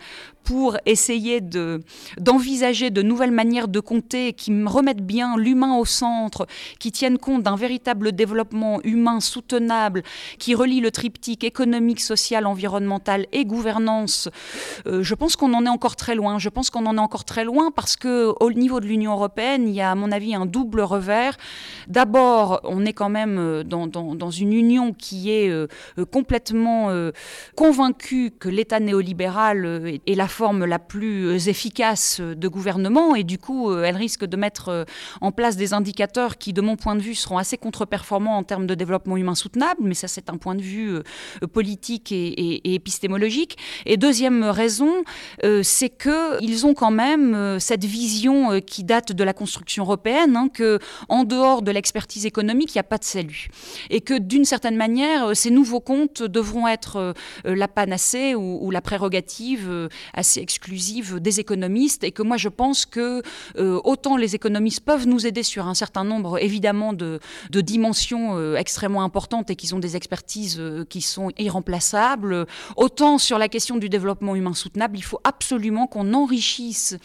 pour 0.45 0.77
essayer 0.87 1.41
de, 1.41 1.83
d'envisager 2.19 2.91
de 2.91 3.03
nouvelles 3.03 3.31
manières 3.31 3.69
de 3.69 3.81
compter 3.81 4.33
qui 4.33 4.53
remettent 4.65 5.05
bien 5.05 5.37
l'humain 5.37 5.77
au 5.77 5.85
centre, 5.85 6.47
qui 6.79 6.93
tiennent 6.93 7.19
compte 7.19 7.43
d'un 7.43 7.57
véritable 7.57 8.13
développement 8.13 8.81
humain 8.83 9.21
soutenable, 9.21 10.03
qui 10.39 10.55
relie 10.55 10.81
le 10.81 10.91
triptyque 10.91 11.45
économique, 11.45 12.01
social, 12.01 12.47
environnemental 12.47 13.27
et 13.33 13.45
gouvernance, 13.45 14.29
euh, 14.87 15.03
je 15.03 15.15
pense 15.15 15.37
qu'on 15.37 15.55
en 15.55 15.65
est 15.65 15.69
encore 15.69 15.97
très 15.97 16.15
loin. 16.15 16.39
Je 16.39 16.49
pense 16.49 16.71
qu'on 16.71 16.87
en 16.87 16.97
est 16.97 17.01
encore 17.01 17.25
très 17.25 17.45
loin 17.45 17.71
parce 17.71 17.97
que 17.97 18.33
au 18.41 18.53
niveau 18.53 18.81
de 18.81 18.87
l'Union 18.87 19.13
européenne, 19.13 19.69
il 19.69 19.75
y 19.75 19.81
a 19.81 19.91
à 19.91 19.95
mon 19.95 20.11
avis 20.13 20.35
un 20.35 20.47
double 20.47 20.81
revers. 20.81 21.37
D'abord, 21.89 22.61
on 22.65 22.85
est 22.85 22.93
quand 22.93 23.09
même 23.09 23.39
euh, 23.39 23.63
dans, 23.63 23.87
dans, 23.87 24.31
une 24.31 24.53
union 24.53 24.93
qui 24.93 25.31
est 25.31 25.51
euh, 25.51 25.67
complètement 26.11 26.89
convaincue 27.55 28.31
que 28.31 28.49
l'État 28.49 28.81
néolibéral 28.81 29.82
est 29.87 30.15
la 30.15 30.29
forme 30.29 30.65
la 30.65 30.79
plus 30.79 31.49
efficace 31.49 32.21
de 32.21 32.49
gouvernement 32.49 33.15
et 33.15 33.25
du 33.25 33.39
coup, 33.39 33.73
elle 33.73 33.97
risque 33.97 34.25
de 34.25 34.37
mettre 34.37 34.87
en 35.21 35.33
place 35.33 35.57
des 35.57 35.75
indicateurs 35.75 36.39
qui, 36.39 36.53
de 36.53 36.61
mon 36.61 36.77
point 36.77 36.97
de 36.97 37.01
vue, 37.01 37.15
seront 37.15 37.39
assez 37.39 37.57
contre-performants 37.57 38.37
en 38.37 38.43
termes 38.43 38.67
de 38.67 38.75
développement 38.75 39.17
humain 39.17 39.35
soutenable, 39.35 39.81
mais 39.83 39.95
ça 39.95 40.09
c'est 40.09 40.31
un 40.31 40.37
point 40.37 40.55
de 40.55 40.63
vue 40.63 40.99
politique 41.53 42.13
et, 42.13 42.75
épistémologique. 42.75 43.59
Et 43.87 43.97
deuxième 43.97 44.45
raison, 44.45 45.05
c'est 45.63 45.91
qu'ils 45.91 46.67
ont 46.67 46.75
quand 46.75 46.91
même 46.91 47.59
cette 47.59 47.85
vision 47.85 48.61
qui 48.61 48.85
date 48.85 49.13
de 49.13 49.25
la 49.25 49.33
construction 49.33 49.85
européenne, 49.85 50.37
hein, 50.37 50.49
que 50.53 50.79
en 51.09 51.25
dehors 51.25 51.63
de 51.63 51.71
l'expertise 51.71 52.27
économique, 52.27 52.75
il 52.75 52.79
n'y 52.79 52.81
a 52.81 52.85
pas 52.85 52.99
de 52.99 53.05
salut. 53.05 53.49
Et 53.91 54.01
que 54.01 54.19
d'une 54.19 54.45
certaine 54.45 54.77
manière, 54.77 55.37
ces 55.37 55.51
nouveaux 55.51 55.81
comptes 55.81 56.23
devront 56.23 56.67
être 56.67 57.15
euh, 57.47 57.55
la 57.55 57.69
panacée 57.69 58.35
ou, 58.35 58.71
la 58.71 58.81
prérogative 58.81 59.69
euh, 59.73 59.89
assez 60.15 60.41
exclusive 60.41 61.21
des 61.21 61.41
économistes. 61.41 62.05
Et 62.05 62.13
que 62.13 62.23
moi, 62.23 62.37
je 62.37 62.49
pense 62.49 62.87
que 62.87 63.23
euh, 63.57 63.81
autant 63.85 64.17
les 64.17 64.35
économistes 64.35 64.85
peuvent 64.85 65.07
nous 65.07 65.27
aider 65.27 65.43
sur 65.43 65.67
un 65.67 65.75
certain 65.75 66.05
nombre, 66.05 66.39
évidemment, 66.43 66.93
de, 66.93 67.21
dimensions 67.51 68.57
extrêmement 68.57 69.05
importantes 69.05 69.51
et 69.51 69.57
qu'ils 69.57 69.75
ont 69.75 69.79
des 69.79 69.95
expertises 69.95 70.61
qui 70.89 71.01
sont 71.01 71.31
irremplaçables, 71.39 72.47
autant 72.77 73.19
sur 73.19 73.39
la 73.39 73.49
question 73.49 73.77
du 73.77 73.89
développement 73.89 74.35
humain 74.35 74.53
soutenable, 74.53 74.99
il 74.99 75.03
faut 75.03 75.21
absolument 75.23 75.87
qu'on 75.87 76.13
enrichisse 76.13 76.97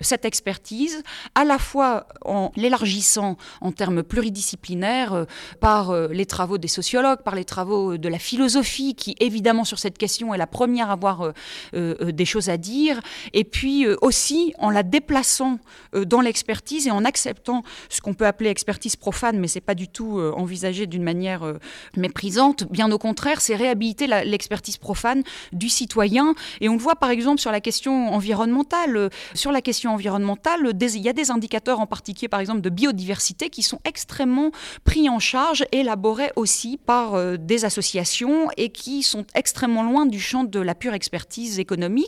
cette 0.00 0.24
expertise, 0.24 1.02
à 1.34 1.44
la 1.44 1.58
fois 1.58 2.06
en 2.24 2.50
l'élargissant 2.56 3.36
en 3.60 3.72
termes 3.72 4.02
pluridisciplinaires 4.02 5.26
par 5.60 5.94
les 6.08 6.24
travaux 6.24 6.56
des 6.56 6.68
sociologues, 6.68 7.22
par 7.22 7.34
les 7.34 7.44
travaux 7.44 7.98
de 7.98 8.08
la 8.08 8.18
philosophie, 8.18 8.94
qui 8.94 9.14
évidemment 9.20 9.64
sur 9.64 9.78
cette 9.78 9.98
question 9.98 10.32
est 10.34 10.38
la 10.38 10.46
première 10.46 10.90
à 10.90 10.92
avoir 10.92 11.22
euh, 11.22 11.32
euh, 11.74 12.12
des 12.16 12.24
choses 12.24 12.48
à 12.48 12.56
dire, 12.56 13.00
et 13.32 13.44
puis 13.44 13.86
euh, 13.86 13.96
aussi 14.00 14.54
en 14.58 14.70
la 14.70 14.82
déplaçant 14.82 15.58
dans 15.92 16.20
l'expertise 16.20 16.86
et 16.86 16.90
en 16.90 17.04
acceptant 17.04 17.62
ce 17.88 18.00
qu'on 18.00 18.14
peut 18.14 18.26
appeler 18.26 18.50
expertise 18.50 18.96
profane, 18.96 19.38
mais 19.38 19.48
c'est 19.48 19.60
pas 19.60 19.74
du 19.74 19.88
tout 19.88 20.20
envisagé 20.36 20.86
d'une 20.86 21.02
manière 21.02 21.54
méprisante. 21.96 22.64
Bien 22.70 22.90
au 22.90 22.98
contraire, 22.98 23.40
c'est 23.40 23.56
réhabiliter 23.56 24.06
l'expertise 24.06 24.76
profane 24.76 25.22
du 25.52 25.68
citoyen. 25.68 26.34
Et 26.60 26.68
on 26.68 26.74
le 26.74 26.78
voit 26.78 26.96
par 26.96 27.10
exemple 27.10 27.40
sur 27.40 27.50
la 27.50 27.60
question 27.60 28.12
environnementale. 28.12 29.10
Sur 29.34 29.52
la 29.52 29.60
question 29.60 29.92
environnementale, 29.94 30.72
il 30.80 31.02
y 31.02 31.08
a 31.08 31.12
des 31.12 31.30
indicateurs 31.30 31.80
en 31.80 31.86
particulier, 31.86 32.28
par 32.28 32.40
exemple, 32.40 32.60
de 32.60 32.70
biodiversité 32.70 33.48
qui 33.48 33.62
sont 33.62 33.80
extrêmement 33.84 34.50
pris 34.84 35.08
en 35.08 35.18
charge, 35.18 35.64
élaborés 35.72 36.30
aussi 36.36 36.78
par 36.78 37.38
des 37.38 37.64
associations 37.64 38.48
et 38.56 38.70
qui 38.70 39.02
sont 39.02 39.24
extrêmement 39.34 39.82
loin 39.82 40.06
du 40.06 40.20
champ 40.20 40.44
de 40.44 40.60
la 40.60 40.74
pure 40.74 40.94
expertise 40.94 41.58
économique. 41.58 42.05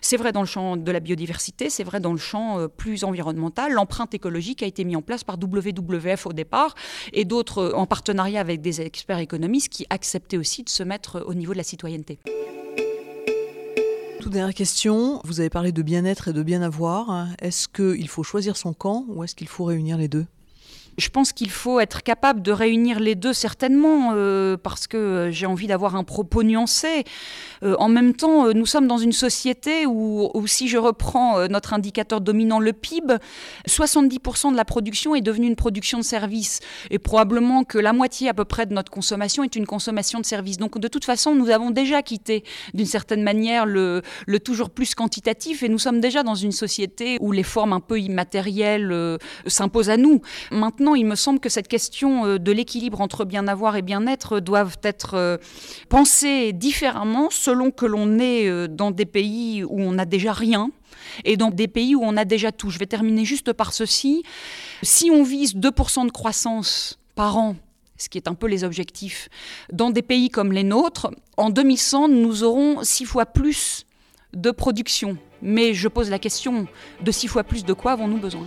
C'est 0.00 0.16
vrai 0.16 0.32
dans 0.32 0.40
le 0.40 0.46
champ 0.46 0.76
de 0.76 0.92
la 0.92 1.00
biodiversité, 1.00 1.70
c'est 1.70 1.84
vrai 1.84 2.00
dans 2.00 2.12
le 2.12 2.18
champ 2.18 2.58
euh, 2.58 2.68
plus 2.68 3.04
environnemental. 3.04 3.72
L'empreinte 3.72 4.14
écologique 4.14 4.62
a 4.62 4.66
été 4.66 4.84
mise 4.84 4.96
en 4.96 5.02
place 5.02 5.24
par 5.24 5.36
WWF 5.36 6.26
au 6.26 6.32
départ 6.32 6.74
et 7.12 7.24
d'autres 7.24 7.58
euh, 7.58 7.74
en 7.74 7.86
partenariat 7.86 8.40
avec 8.40 8.60
des 8.60 8.80
experts 8.80 9.18
économistes 9.18 9.68
qui 9.68 9.86
acceptaient 9.90 10.36
aussi 10.36 10.62
de 10.62 10.68
se 10.68 10.82
mettre 10.82 11.24
au 11.26 11.34
niveau 11.34 11.52
de 11.52 11.58
la 11.58 11.64
citoyenneté. 11.64 12.18
Toute 14.20 14.32
dernière 14.32 14.54
question, 14.54 15.20
vous 15.24 15.40
avez 15.40 15.50
parlé 15.50 15.72
de 15.72 15.82
bien-être 15.82 16.28
et 16.28 16.32
de 16.32 16.42
bien 16.42 16.62
avoir. 16.62 17.28
Est-ce 17.40 17.68
qu'il 17.68 18.08
faut 18.08 18.22
choisir 18.22 18.56
son 18.56 18.74
camp 18.74 19.04
ou 19.08 19.24
est-ce 19.24 19.34
qu'il 19.34 19.48
faut 19.48 19.64
réunir 19.64 19.96
les 19.96 20.08
deux? 20.08 20.26
Je 20.98 21.08
pense 21.08 21.32
qu'il 21.32 21.50
faut 21.50 21.80
être 21.80 22.02
capable 22.02 22.42
de 22.42 22.52
réunir 22.52 23.00
les 23.00 23.14
deux 23.14 23.32
certainement, 23.32 24.12
euh, 24.14 24.56
parce 24.56 24.86
que 24.86 25.28
j'ai 25.30 25.46
envie 25.46 25.66
d'avoir 25.66 25.96
un 25.96 26.04
propos 26.04 26.42
nuancé. 26.42 27.04
Euh, 27.62 27.74
en 27.78 27.88
même 27.88 28.14
temps, 28.14 28.46
euh, 28.46 28.52
nous 28.52 28.66
sommes 28.66 28.86
dans 28.86 28.98
une 28.98 29.12
société 29.12 29.86
où, 29.86 30.30
si 30.46 30.68
je 30.68 30.78
reprends 30.78 31.48
notre 31.48 31.74
indicateur 31.74 32.20
dominant, 32.20 32.58
le 32.58 32.72
PIB, 32.72 33.14
70% 33.68 34.52
de 34.52 34.56
la 34.56 34.64
production 34.64 35.14
est 35.14 35.20
devenue 35.20 35.46
une 35.46 35.56
production 35.56 35.98
de 35.98 36.04
services. 36.04 36.60
Et 36.90 36.98
probablement 36.98 37.64
que 37.64 37.78
la 37.78 37.92
moitié 37.92 38.28
à 38.28 38.34
peu 38.34 38.44
près 38.44 38.66
de 38.66 38.74
notre 38.74 38.90
consommation 38.90 39.44
est 39.44 39.56
une 39.56 39.66
consommation 39.66 40.20
de 40.20 40.26
services. 40.26 40.58
Donc 40.58 40.78
de 40.78 40.88
toute 40.88 41.04
façon, 41.04 41.34
nous 41.34 41.50
avons 41.50 41.70
déjà 41.70 42.02
quitté 42.02 42.44
d'une 42.74 42.86
certaine 42.86 43.22
manière 43.22 43.66
le, 43.66 44.02
le, 44.26 44.40
toujours 44.40 44.70
plus 44.70 44.94
quantitatif 44.94 45.62
et 45.62 45.68
nous 45.68 45.78
sommes 45.78 46.00
déjà 46.00 46.22
dans 46.22 46.34
une 46.34 46.52
société 46.52 47.18
où 47.20 47.32
les 47.32 47.42
formes 47.42 47.72
un 47.72 47.80
peu 47.80 48.00
immatérielles 48.00 49.18
s'imposent 49.46 49.90
à 49.90 49.96
nous. 49.96 50.20
Maintenant, 50.50 50.79
il 50.80 51.04
me 51.04 51.14
semble 51.14 51.40
que 51.40 51.48
cette 51.48 51.68
question 51.68 52.24
euh, 52.24 52.38
de 52.38 52.52
l'équilibre 52.52 53.00
entre 53.00 53.24
bien 53.24 53.46
avoir 53.48 53.76
et 53.76 53.82
bien-être 53.82 54.40
doivent 54.40 54.78
être 54.82 55.14
euh, 55.14 55.36
pensées 55.88 56.52
différemment 56.52 57.28
selon 57.30 57.70
que 57.70 57.86
l'on 57.86 58.18
est 58.18 58.48
euh, 58.48 58.66
dans 58.66 58.90
des 58.90 59.06
pays 59.06 59.62
où 59.64 59.80
on 59.80 59.92
n'a 59.92 60.04
déjà 60.04 60.32
rien 60.32 60.70
et 61.24 61.36
dans 61.36 61.50
des 61.50 61.68
pays 61.68 61.94
où 61.94 62.02
on 62.02 62.16
a 62.16 62.24
déjà 62.24 62.52
tout. 62.52 62.70
Je 62.70 62.78
vais 62.78 62.86
terminer 62.86 63.24
juste 63.24 63.52
par 63.52 63.72
ceci. 63.72 64.22
Si 64.82 65.10
on 65.10 65.22
vise 65.22 65.54
2% 65.54 66.06
de 66.06 66.10
croissance 66.10 66.98
par 67.14 67.36
an, 67.36 67.56
ce 67.96 68.08
qui 68.08 68.18
est 68.18 68.28
un 68.28 68.34
peu 68.34 68.46
les 68.46 68.64
objectifs, 68.64 69.28
dans 69.72 69.90
des 69.90 70.02
pays 70.02 70.30
comme 70.30 70.52
les 70.52 70.64
nôtres, 70.64 71.10
en 71.36 71.50
2100, 71.50 72.08
nous 72.08 72.42
aurons 72.44 72.82
six 72.82 73.04
fois 73.04 73.26
plus 73.26 73.84
de 74.32 74.50
production. 74.50 75.18
Mais 75.42 75.74
je 75.74 75.88
pose 75.88 76.10
la 76.10 76.18
question, 76.18 76.66
de 77.02 77.10
six 77.10 77.28
fois 77.28 77.44
plus 77.44 77.64
de 77.64 77.72
quoi 77.72 77.92
avons-nous 77.92 78.18
besoin? 78.18 78.46